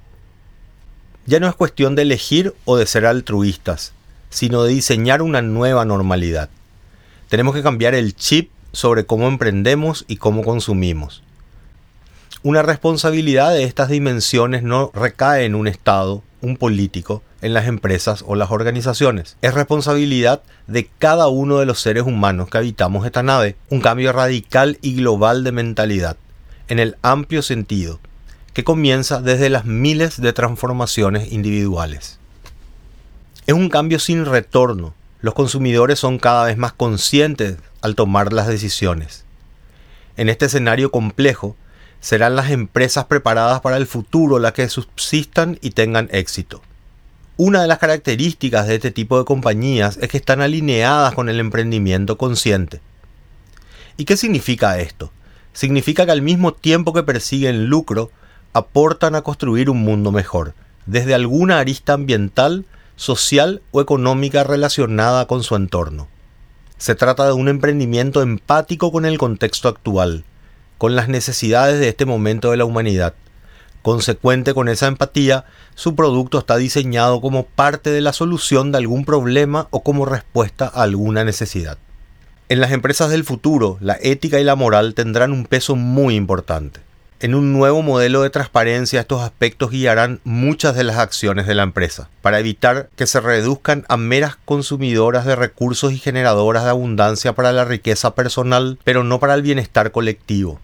Ya 1.27 1.39
no 1.39 1.49
es 1.49 1.55
cuestión 1.55 1.95
de 1.95 2.03
elegir 2.03 2.53
o 2.65 2.77
de 2.77 2.87
ser 2.87 3.07
altruistas, 3.07 3.93
sino 4.29 4.65
de 4.65 4.73
diseñar 4.73 5.23
una 5.23 5.43
nueva 5.43 5.85
normalidad. 5.85 6.51
Tenemos 7.29 7.55
que 7.55 7.63
cambiar 7.63 7.95
el 7.95 8.17
chip 8.17 8.51
sobre 8.73 9.07
cómo 9.07 9.29
emprendemos 9.29 10.05
y 10.09 10.17
cómo 10.17 10.43
consumimos. 10.43 11.23
Una 12.43 12.63
responsabilidad 12.63 13.53
de 13.53 13.63
estas 13.63 13.91
dimensiones 13.91 14.65
no 14.65 14.91
recae 14.93 15.45
en 15.45 15.55
un 15.55 15.69
Estado 15.69 16.25
un 16.45 16.57
político 16.57 17.23
en 17.43 17.55
las 17.55 17.67
empresas 17.67 18.25
o 18.27 18.37
las 18.37 18.51
organizaciones. 18.51 19.37
Es 19.43 19.55
responsabilidad 19.55 20.43
de 20.67 20.89
cada 20.99 21.29
uno 21.29 21.59
de 21.59 21.67
los 21.67 21.81
seres 21.81 22.05
humanos 22.05 22.49
que 22.49 22.59
habitamos 22.59 23.07
esta 23.07 23.23
nave 23.23 23.57
un 23.71 23.81
cambio 23.81 24.13
radical 24.13 24.79
y 24.83 24.95
global 24.95 25.43
de 25.43 25.53
mentalidad, 25.53 26.17
en 26.69 26.79
el 26.79 26.97
amplio 27.03 27.43
sentido, 27.43 27.99
que 28.53 28.65
comienza 28.65 29.21
desde 29.21 29.51
las 29.51 29.65
miles 29.65 30.21
de 30.21 30.33
transformaciones 30.33 31.33
individuales. 31.33 32.19
Es 33.47 33.55
un 33.55 33.69
cambio 33.69 33.99
sin 33.99 34.25
retorno. 34.25 34.95
Los 35.21 35.35
consumidores 35.35 35.99
son 35.99 36.19
cada 36.19 36.45
vez 36.45 36.57
más 36.57 36.73
conscientes 36.73 37.57
al 37.81 37.95
tomar 37.95 38.33
las 38.33 38.47
decisiones. 38.47 39.25
En 40.17 40.29
este 40.29 40.47
escenario 40.47 40.91
complejo, 40.91 41.57
serán 42.05 42.37
las 42.37 42.51
empresas 42.51 43.07
preparadas 43.07 43.63
para 43.63 43.79
el 43.79 43.87
futuro 43.87 44.39
las 44.39 44.53
que 44.53 44.69
subsistan 44.69 45.59
y 45.63 45.71
tengan 45.71 46.11
éxito. 46.13 46.61
Una 47.39 47.63
de 47.63 47.67
las 47.67 47.79
características 47.79 48.67
de 48.67 48.75
este 48.75 48.91
tipo 48.91 49.19
de 49.19 49.25
compañías 49.25 49.97
es 49.97 50.11
que 50.11 50.19
están 50.19 50.43
alineadas 50.43 51.15
con 51.15 51.31
el 51.31 51.41
emprendimiento 51.41 52.19
consciente. 52.19 52.83
¿Y 53.97 54.05
qué 54.05 54.19
significa 54.19 54.79
esto? 54.79 55.13
Significa 55.55 56.05
que 56.05 56.13
al 56.13 56.21
mismo 56.21 56.53
tiempo 56.53 56.93
que 56.93 57.05
persiguen 57.05 57.69
lucro, 57.69 58.11
aportan 58.53 59.15
a 59.15 59.23
construir 59.23 59.71
un 59.71 59.81
mundo 59.81 60.13
mejor, 60.13 60.53
desde 60.85 61.15
alguna 61.15 61.59
arista 61.59 61.95
ambiental, 61.95 62.67
social 62.97 63.63
o 63.71 63.81
económica 63.81 64.45
relacionada 64.45 65.27
con 65.27 65.43
su 65.43 65.57
entorno. 65.57 66.09
Se 66.77 66.95
trata 66.95 67.25
de 67.25 67.33
un 67.33 67.49
emprendimiento 67.49 68.21
empático 68.21 68.93
con 68.93 69.07
el 69.07 69.17
contexto 69.17 69.71
actual, 69.71 70.23
con 70.79 70.97
las 70.97 71.09
necesidades 71.09 71.81
de 71.81 71.89
este 71.89 72.05
momento 72.05 72.51
de 72.51 72.57
la 72.57 72.65
humanidad. 72.65 73.15
Consecuente 73.83 74.55
con 74.55 74.69
esa 74.69 74.87
empatía, 74.87 75.45
su 75.75 75.95
producto 75.95 76.39
está 76.39 76.57
diseñado 76.57 77.21
como 77.21 77.45
parte 77.45 77.91
de 77.91 78.01
la 78.01 78.13
solución 78.13 78.73
de 78.73 78.79
algún 78.79 79.05
problema 79.05 79.69
o 79.71 79.83
como 79.83 80.07
respuesta 80.07 80.71
a 80.73 80.83
alguna 80.83 81.23
necesidad. 81.25 81.77
En 82.49 82.61
las 82.61 82.73
empresas 82.73 83.11
del 83.11 83.25
futuro, 83.25 83.79
la 83.81 83.99
ética 84.01 84.41
y 84.41 84.45
la 84.45 84.57
moral 84.57 84.95
tendrán 84.95 85.33
un 85.33 85.47
peso 85.47 85.77
muy 85.77 86.15
importante. 86.15 86.81
En 87.25 87.35
un 87.35 87.55
nuevo 87.55 87.81
modelo 87.81 88.21
de 88.21 88.29
transparencia 88.29 89.01
estos 89.01 89.23
aspectos 89.23 89.71
guiarán 89.71 90.21
muchas 90.25 90.77
de 90.77 90.85
las 90.85 90.99
acciones 90.99 91.47
de 91.47 91.55
la 91.55 91.63
empresa, 91.63 92.11
para 92.21 92.39
evitar 92.39 92.91
que 92.97 93.07
se 93.07 93.19
reduzcan 93.19 93.87
a 93.89 93.97
meras 93.97 94.37
consumidoras 94.45 95.25
de 95.25 95.35
recursos 95.35 95.95
y 95.95 95.99
generadoras 95.99 96.65
de 96.65 96.69
abundancia 96.69 97.35
para 97.35 97.53
la 97.53 97.65
riqueza 97.65 98.15
personal, 98.15 98.79
pero 98.85 99.05
no 99.05 99.21
para 99.21 99.33
el 99.33 99.41
bienestar 99.41 99.91
colectivo. 99.91 100.61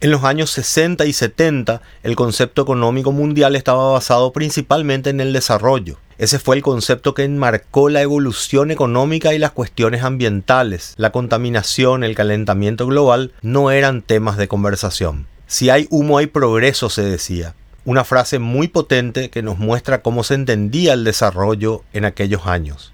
En 0.00 0.12
los 0.12 0.22
años 0.22 0.50
60 0.50 1.04
y 1.04 1.12
70, 1.12 1.82
el 2.04 2.14
concepto 2.14 2.62
económico 2.62 3.10
mundial 3.10 3.56
estaba 3.56 3.90
basado 3.90 4.32
principalmente 4.32 5.10
en 5.10 5.20
el 5.20 5.32
desarrollo. 5.32 5.98
Ese 6.16 6.38
fue 6.38 6.54
el 6.54 6.62
concepto 6.62 7.12
que 7.12 7.24
enmarcó 7.24 7.88
la 7.88 8.02
evolución 8.02 8.70
económica 8.70 9.34
y 9.34 9.40
las 9.40 9.50
cuestiones 9.50 10.04
ambientales. 10.04 10.94
La 10.96 11.10
contaminación, 11.10 12.04
el 12.04 12.14
calentamiento 12.14 12.86
global 12.86 13.32
no 13.42 13.72
eran 13.72 14.02
temas 14.02 14.36
de 14.36 14.46
conversación. 14.46 15.26
Si 15.46 15.70
hay 15.70 15.86
humo 15.90 16.18
hay 16.18 16.26
progreso, 16.26 16.90
se 16.90 17.02
decía. 17.02 17.54
Una 17.84 18.04
frase 18.04 18.40
muy 18.40 18.66
potente 18.66 19.30
que 19.30 19.42
nos 19.42 19.58
muestra 19.58 20.02
cómo 20.02 20.24
se 20.24 20.34
entendía 20.34 20.92
el 20.92 21.04
desarrollo 21.04 21.84
en 21.92 22.04
aquellos 22.04 22.46
años. 22.46 22.92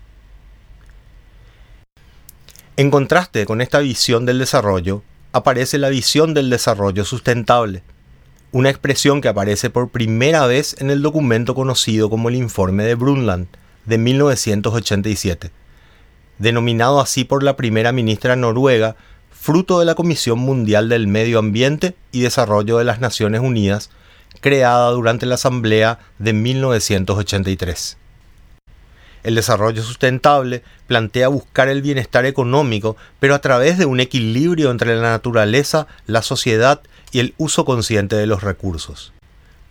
En 2.77 2.91
contraste 2.91 3.47
con 3.47 3.61
esta 3.61 3.79
visión 3.79 4.27
del 4.27 4.39
desarrollo, 4.39 5.03
aparece 5.33 5.79
la 5.79 5.89
visión 5.89 6.35
del 6.35 6.51
desarrollo 6.51 7.05
sustentable, 7.05 7.83
una 8.51 8.69
expresión 8.69 9.23
que 9.23 9.29
aparece 9.29 9.71
por 9.71 9.89
primera 9.89 10.47
vez 10.47 10.77
en 10.79 10.91
el 10.91 11.01
documento 11.01 11.55
conocido 11.55 12.11
como 12.11 12.29
el 12.29 12.35
Informe 12.35 12.85
de 12.85 12.95
Brundtland 12.95 13.47
de 13.87 13.97
1987, 13.97 15.51
denominado 16.39 17.01
así 17.01 17.25
por 17.25 17.43
la 17.43 17.57
primera 17.57 17.93
ministra 17.93 18.37
noruega, 18.37 18.97
fruto 19.43 19.81
de 19.81 19.85
la 19.85 19.97
Comisión 19.97 20.39
Mundial 20.39 20.89
del 20.89 21.09
Medio 21.09 21.41
Ambiente 21.41 21.97
y 22.13 22.21
Desarrollo 22.21 22.79
de 22.79 22.85
las 22.85 23.01
Naciones 23.01 23.41
Unidas, 23.41 23.91
creada 24.41 24.91
durante 24.91 25.27
la 25.27 25.35
Asamblea 25.35 25.99
de 26.21 26.33
1983. 26.33 27.97
El 29.25 29.35
desarrollo 29.35 29.83
sustentable 29.83 30.63
plantea 30.87 31.27
buscar 31.27 31.67
el 31.67 31.83
bienestar 31.83 32.25
económico, 32.25 32.97
pero 33.19 33.35
a 33.35 33.41
través 33.41 33.79
de 33.79 33.85
un 33.85 33.99
equilibrio 33.99 34.71
entre 34.71 34.95
la 34.95 35.11
naturaleza, 35.11 35.89
la 36.07 36.23
sociedad 36.23 36.81
y 37.11 37.19
el 37.19 37.35
uso 37.37 37.65
consciente 37.65 38.15
de 38.15 38.29
los 38.29 38.45
recursos. 38.45 39.13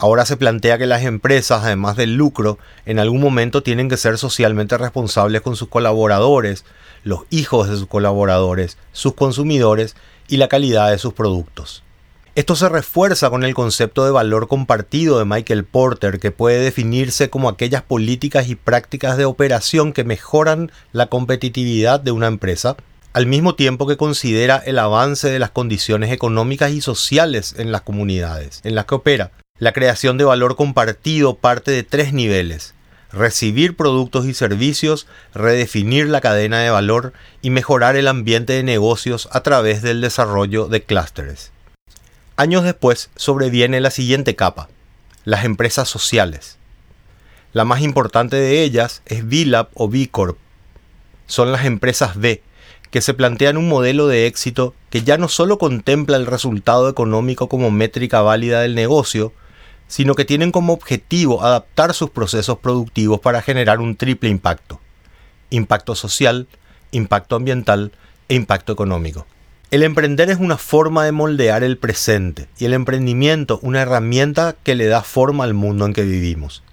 Ahora 0.01 0.25
se 0.25 0.35
plantea 0.35 0.79
que 0.79 0.87
las 0.87 1.03
empresas, 1.03 1.63
además 1.63 1.95
del 1.95 2.15
lucro, 2.15 2.57
en 2.87 2.97
algún 2.97 3.21
momento 3.21 3.61
tienen 3.61 3.87
que 3.87 3.97
ser 3.97 4.17
socialmente 4.17 4.75
responsables 4.75 5.41
con 5.41 5.55
sus 5.55 5.67
colaboradores, 5.67 6.65
los 7.03 7.25
hijos 7.29 7.69
de 7.69 7.75
sus 7.75 7.85
colaboradores, 7.85 8.79
sus 8.93 9.13
consumidores 9.13 9.95
y 10.27 10.37
la 10.37 10.47
calidad 10.47 10.89
de 10.89 10.97
sus 10.97 11.13
productos. 11.13 11.83
Esto 12.33 12.55
se 12.55 12.67
refuerza 12.67 13.29
con 13.29 13.43
el 13.43 13.53
concepto 13.53 14.03
de 14.03 14.09
valor 14.09 14.47
compartido 14.47 15.19
de 15.19 15.25
Michael 15.25 15.65
Porter, 15.65 16.19
que 16.19 16.31
puede 16.31 16.57
definirse 16.57 17.29
como 17.29 17.47
aquellas 17.47 17.83
políticas 17.83 18.49
y 18.49 18.55
prácticas 18.55 19.17
de 19.17 19.25
operación 19.25 19.93
que 19.93 20.03
mejoran 20.03 20.71
la 20.93 21.05
competitividad 21.07 21.99
de 21.99 22.09
una 22.09 22.25
empresa, 22.25 22.75
al 23.13 23.27
mismo 23.27 23.53
tiempo 23.53 23.85
que 23.85 23.97
considera 23.97 24.57
el 24.65 24.79
avance 24.79 25.29
de 25.29 25.37
las 25.37 25.51
condiciones 25.51 26.11
económicas 26.11 26.71
y 26.71 26.81
sociales 26.81 27.53
en 27.55 27.71
las 27.71 27.81
comunidades 27.81 28.61
en 28.63 28.73
las 28.73 28.85
que 28.85 28.95
opera. 28.95 29.31
La 29.61 29.73
creación 29.73 30.17
de 30.17 30.23
valor 30.23 30.55
compartido 30.55 31.35
parte 31.35 31.69
de 31.69 31.83
tres 31.83 32.13
niveles. 32.13 32.73
Recibir 33.11 33.75
productos 33.75 34.25
y 34.25 34.33
servicios, 34.33 35.05
redefinir 35.35 36.07
la 36.07 36.19
cadena 36.19 36.61
de 36.61 36.71
valor 36.71 37.13
y 37.43 37.51
mejorar 37.51 37.95
el 37.95 38.07
ambiente 38.07 38.53
de 38.53 38.63
negocios 38.63 39.29
a 39.31 39.43
través 39.43 39.83
del 39.83 40.01
desarrollo 40.01 40.67
de 40.67 40.81
clústeres. 40.81 41.51
Años 42.37 42.63
después 42.63 43.11
sobreviene 43.15 43.81
la 43.81 43.91
siguiente 43.91 44.35
capa, 44.35 44.67
las 45.25 45.45
empresas 45.45 45.87
sociales. 45.87 46.57
La 47.53 47.63
más 47.63 47.81
importante 47.81 48.37
de 48.37 48.63
ellas 48.63 49.03
es 49.05 49.23
VLAB 49.23 49.67
o 49.75 49.87
B 49.87 50.09
Corp. 50.09 50.39
Son 51.27 51.51
las 51.51 51.65
empresas 51.65 52.19
B, 52.19 52.41
que 52.89 53.01
se 53.01 53.13
plantean 53.13 53.57
un 53.57 53.69
modelo 53.69 54.07
de 54.07 54.25
éxito 54.25 54.73
que 54.89 55.03
ya 55.03 55.19
no 55.19 55.27
solo 55.27 55.59
contempla 55.59 56.17
el 56.17 56.25
resultado 56.25 56.89
económico 56.89 57.47
como 57.47 57.69
métrica 57.69 58.21
válida 58.21 58.61
del 58.61 58.73
negocio, 58.73 59.33
sino 59.91 60.15
que 60.15 60.23
tienen 60.23 60.53
como 60.53 60.71
objetivo 60.71 61.43
adaptar 61.43 61.93
sus 61.93 62.11
procesos 62.11 62.59
productivos 62.59 63.19
para 63.19 63.41
generar 63.41 63.81
un 63.81 63.97
triple 63.97 64.29
impacto. 64.29 64.79
Impacto 65.49 65.95
social, 65.95 66.47
impacto 66.91 67.35
ambiental 67.35 67.91
e 68.29 68.35
impacto 68.35 68.71
económico. 68.71 69.27
El 69.69 69.83
emprender 69.83 70.29
es 70.29 70.37
una 70.39 70.57
forma 70.57 71.03
de 71.03 71.11
moldear 71.11 71.65
el 71.65 71.77
presente 71.77 72.47
y 72.57 72.63
el 72.63 72.73
emprendimiento 72.73 73.59
una 73.63 73.81
herramienta 73.81 74.55
que 74.63 74.75
le 74.75 74.85
da 74.85 75.03
forma 75.03 75.43
al 75.43 75.53
mundo 75.53 75.85
en 75.85 75.91
que 75.91 76.03
vivimos. 76.03 76.63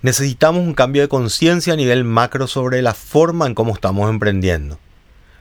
Necesitamos 0.00 0.62
un 0.62 0.74
cambio 0.74 1.02
de 1.02 1.08
conciencia 1.08 1.74
a 1.74 1.76
nivel 1.76 2.02
macro 2.02 2.48
sobre 2.48 2.82
la 2.82 2.92
forma 2.92 3.46
en 3.46 3.54
cómo 3.54 3.72
estamos 3.72 4.10
emprendiendo. 4.10 4.80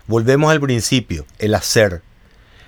Volvemos 0.05 0.51
al 0.51 0.61
principio, 0.61 1.25
el 1.39 1.55
hacer. 1.55 2.03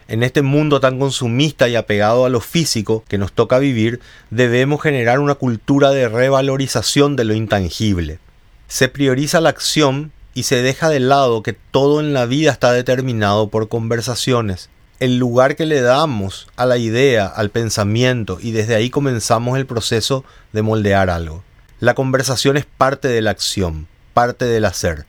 En 0.07 0.23
este 0.23 0.41
mundo 0.41 0.79
tan 0.79 0.99
consumista 0.99 1.69
y 1.69 1.75
apegado 1.75 2.25
a 2.25 2.29
lo 2.29 2.41
físico 2.41 3.03
que 3.07 3.17
nos 3.17 3.31
toca 3.31 3.59
vivir, 3.59 3.99
debemos 4.29 4.81
generar 4.81 5.19
una 5.19 5.35
cultura 5.35 5.91
de 5.91 6.09
revalorización 6.09 7.15
de 7.15 7.23
lo 7.23 7.33
intangible. 7.33 8.19
Se 8.67 8.89
prioriza 8.89 9.39
la 9.39 9.49
acción 9.49 10.11
y 10.33 10.43
se 10.43 10.61
deja 10.61 10.89
de 10.89 10.99
lado 10.99 11.43
que 11.43 11.53
todo 11.53 11.99
en 11.99 12.13
la 12.13 12.25
vida 12.25 12.51
está 12.51 12.71
determinado 12.71 13.49
por 13.49 13.69
conversaciones. 13.69 14.69
El 14.99 15.17
lugar 15.17 15.55
que 15.55 15.65
le 15.65 15.81
damos 15.81 16.47
a 16.55 16.65
la 16.65 16.77
idea, 16.77 17.27
al 17.27 17.49
pensamiento, 17.49 18.39
y 18.41 18.51
desde 18.51 18.75
ahí 18.75 18.89
comenzamos 18.89 19.57
el 19.57 19.65
proceso 19.65 20.23
de 20.53 20.61
moldear 20.61 21.09
algo. 21.09 21.43
La 21.79 21.95
conversación 21.95 22.57
es 22.57 22.65
parte 22.65 23.07
de 23.07 23.21
la 23.21 23.31
acción, 23.31 23.87
parte 24.13 24.45
del 24.45 24.65
hacer. 24.65 25.05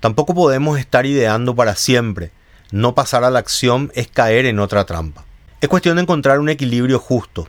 Tampoco 0.00 0.34
podemos 0.34 0.78
estar 0.78 1.04
ideando 1.04 1.54
para 1.54 1.76
siempre. 1.76 2.30
No 2.72 2.94
pasar 2.94 3.24
a 3.24 3.30
la 3.30 3.40
acción 3.40 3.90
es 3.94 4.06
caer 4.06 4.46
en 4.46 4.60
otra 4.60 4.84
trampa. 4.84 5.24
Es 5.60 5.68
cuestión 5.68 5.96
de 5.96 6.02
encontrar 6.02 6.38
un 6.38 6.48
equilibrio 6.48 7.00
justo. 7.00 7.48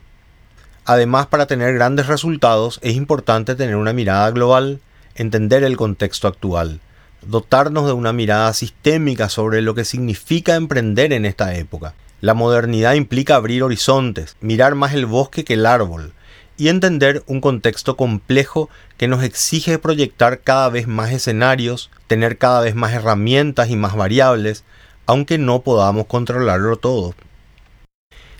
Además, 0.83 1.27
para 1.27 1.45
tener 1.45 1.75
grandes 1.75 2.07
resultados 2.07 2.79
es 2.81 2.95
importante 2.95 3.53
tener 3.53 3.75
una 3.75 3.93
mirada 3.93 4.31
global, 4.31 4.79
entender 5.13 5.63
el 5.63 5.77
contexto 5.77 6.27
actual, 6.27 6.79
dotarnos 7.21 7.85
de 7.85 7.93
una 7.93 8.13
mirada 8.13 8.51
sistémica 8.53 9.29
sobre 9.29 9.61
lo 9.61 9.75
que 9.75 9.85
significa 9.85 10.55
emprender 10.55 11.13
en 11.13 11.25
esta 11.25 11.53
época. 11.55 11.93
La 12.19 12.33
modernidad 12.33 12.95
implica 12.95 13.35
abrir 13.35 13.61
horizontes, 13.61 14.37
mirar 14.41 14.73
más 14.73 14.93
el 14.93 15.05
bosque 15.05 15.43
que 15.43 15.53
el 15.53 15.67
árbol, 15.67 16.13
y 16.57 16.67
entender 16.69 17.23
un 17.27 17.41
contexto 17.41 17.95
complejo 17.95 18.69
que 18.97 19.07
nos 19.07 19.23
exige 19.23 19.79
proyectar 19.79 20.41
cada 20.41 20.69
vez 20.69 20.87
más 20.87 21.11
escenarios, 21.11 21.91
tener 22.07 22.37
cada 22.37 22.61
vez 22.61 22.75
más 22.75 22.93
herramientas 22.93 23.69
y 23.69 23.75
más 23.75 23.95
variables, 23.95 24.63
aunque 25.11 25.37
no 25.37 25.61
podamos 25.61 26.05
controlarlo 26.05 26.77
todo. 26.77 27.13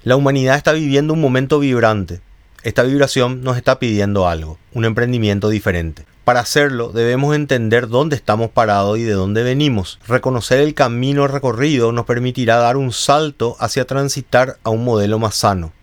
La 0.04 0.16
humanidad 0.16 0.56
está 0.56 0.72
viviendo 0.72 1.14
un 1.14 1.20
momento 1.20 1.60
vibrante. 1.60 2.22
Esta 2.64 2.84
vibración 2.84 3.42
nos 3.42 3.58
está 3.58 3.78
pidiendo 3.78 4.26
algo, 4.26 4.58
un 4.72 4.86
emprendimiento 4.86 5.50
diferente. 5.50 6.06
Para 6.24 6.40
hacerlo 6.40 6.94
debemos 6.94 7.36
entender 7.36 7.90
dónde 7.90 8.16
estamos 8.16 8.52
parados 8.52 8.98
y 9.00 9.04
de 9.04 9.12
dónde 9.12 9.44
venimos. 9.44 10.00
Reconocer 10.08 10.62
el 10.62 10.74
camino 10.74 11.28
recorrido 11.28 11.92
nos 11.92 12.06
permitirá 12.06 12.56
dar 12.56 12.78
un 12.78 12.94
salto 12.94 13.58
hacia 13.60 13.86
transitar 13.86 14.56
a 14.64 14.70
un 14.70 14.86
modelo 14.86 15.20
más 15.20 15.36
sano. 15.36 15.74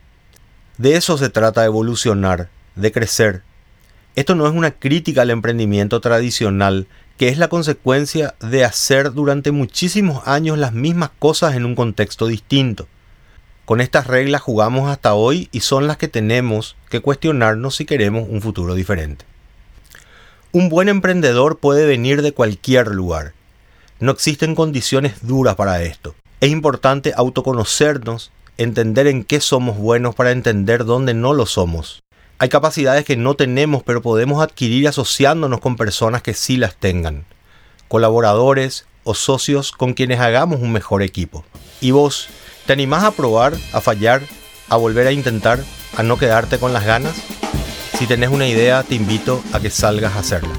De 0.79 0.96
eso 0.96 1.18
se 1.18 1.29
trata 1.29 1.66
evolucionar, 1.66 2.48
de 2.77 2.92
crecer. 2.92 3.42
Esto 4.16 4.35
no 4.35 4.46
es 4.46 4.55
una 4.55 4.70
crítica 4.70 5.20
al 5.20 5.31
emprendimiento 5.31 6.01
tradicional, 6.01 6.87
que 7.18 7.28
es 7.28 7.37
la 7.37 7.48
consecuencia 7.48 8.37
de 8.40 8.64
hacer 8.64 9.12
durante 9.12 9.50
muchísimos 9.50 10.26
años 10.26 10.57
las 10.57 10.72
mismas 10.72 11.11
cosas 11.18 11.57
en 11.57 11.64
un 11.64 11.74
contexto 11.74 12.28
distinto. 12.28 12.87
Con 13.64 13.81
estas 13.81 14.07
reglas 14.07 14.40
jugamos 14.40 14.88
hasta 14.88 15.14
hoy 15.14 15.48
y 15.50 15.61
son 15.61 15.88
las 15.88 15.96
que 15.96 16.07
tenemos 16.07 16.76
que 16.88 17.00
cuestionarnos 17.00 17.74
si 17.74 17.85
queremos 17.85 18.28
un 18.31 18.40
futuro 18.40 18.74
diferente. 18.74 19.24
Un 20.52 20.68
buen 20.68 20.88
emprendedor 20.88 21.59
puede 21.59 21.87
venir 21.87 22.22
de 22.22 22.33
cualquier 22.33 22.87
lugar. 22.87 23.35
No 23.98 24.12
existen 24.12 24.54
condiciones 24.54 25.26
duras 25.26 25.57
para 25.57 25.83
esto. 25.83 26.14
Es 26.40 26.50
importante 26.50 27.12
autoconocernos, 27.16 28.31
entender 28.59 29.09
en 29.09 29.24
qué 29.24 29.40
somos 29.40 29.76
buenos 29.76 30.14
para 30.14 30.31
entender 30.31 30.85
dónde 30.85 31.14
no 31.14 31.35
lo 31.35 31.46
somos. 31.46 32.00
Hay 32.40 32.48
capacidades 32.48 33.05
que 33.05 33.16
no 33.16 33.35
tenemos 33.35 33.83
pero 33.83 34.01
podemos 34.01 34.40
adquirir 34.40 34.87
asociándonos 34.87 35.59
con 35.59 35.77
personas 35.77 36.22
que 36.22 36.35
sí 36.35 36.57
las 36.57 36.77
tengan. 36.77 37.24
Colaboradores 37.88 38.87
o 39.03 39.14
socios 39.14 39.72
con 39.72 39.94
quienes 39.94 40.20
hagamos 40.20 40.61
un 40.61 40.70
mejor 40.70 41.03
equipo. 41.03 41.44
¿Y 41.81 41.90
vos, 41.90 42.29
te 42.66 42.74
animás 42.74 43.03
a 43.03 43.11
probar, 43.11 43.55
a 43.72 43.81
fallar, 43.81 44.22
a 44.68 44.77
volver 44.77 45.09
a 45.09 45.12
intentar, 45.12 45.64
a 45.96 46.05
no 46.05 46.16
quedarte 46.16 46.59
con 46.59 46.72
las 46.72 46.85
ganas? 46.85 47.16
Si 47.98 48.07
tenés 48.07 48.31
una 48.31 48.46
idea, 48.46 48.85
te 48.85 48.94
invito 48.94 49.42
a 49.53 49.59
que 49.59 49.70
salgas 49.70 50.14
a 50.14 50.20
hacerla. 50.20 50.55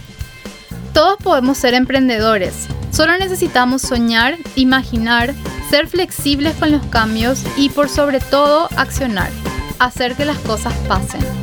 Todos 0.93 1.17
podemos 1.23 1.57
ser 1.57 1.75
emprendedores. 1.75 2.67
Solo 2.91 3.17
necesitamos 3.17 3.83
soñar, 3.83 4.37
imaginar, 4.55 5.33
ser 5.69 5.87
flexibles 5.87 6.55
con 6.55 6.71
los 6.71 6.85
cambios 6.87 7.43
y 7.55 7.69
por 7.69 7.87
sobre 7.87 8.19
todo 8.19 8.67
accionar, 8.75 9.29
hacer 9.77 10.15
que 10.15 10.25
las 10.25 10.39
cosas 10.39 10.73
pasen. 10.89 11.38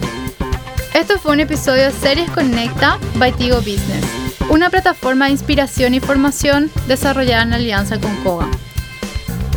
Esto 0.96 1.18
fue 1.18 1.32
un 1.32 1.40
episodio 1.40 1.82
de 1.82 1.92
Series 1.92 2.30
Conecta 2.30 2.98
by 3.16 3.32
Tigo 3.32 3.58
Business, 3.58 4.02
una 4.48 4.70
plataforma 4.70 5.26
de 5.26 5.32
inspiración 5.32 5.92
y 5.92 6.00
formación 6.00 6.70
desarrollada 6.88 7.42
en 7.42 7.52
alianza 7.52 8.00
con 8.00 8.16
Koga. 8.24 8.48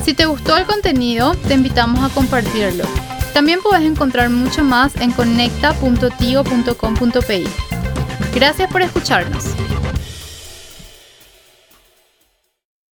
Si 0.04 0.14
te 0.14 0.26
gustó 0.26 0.58
el 0.58 0.66
contenido, 0.66 1.36
te 1.48 1.54
invitamos 1.54 2.04
a 2.04 2.14
compartirlo. 2.14 2.84
También 3.34 3.62
puedes 3.62 3.86
encontrar 3.86 4.30
mucho 4.30 4.66
más 4.66 4.98
en 4.98 5.14
conecta.tigo.com.pi. 5.14 7.44
Gracias 8.36 8.70
por 8.70 8.82
escucharnos. 8.82 9.46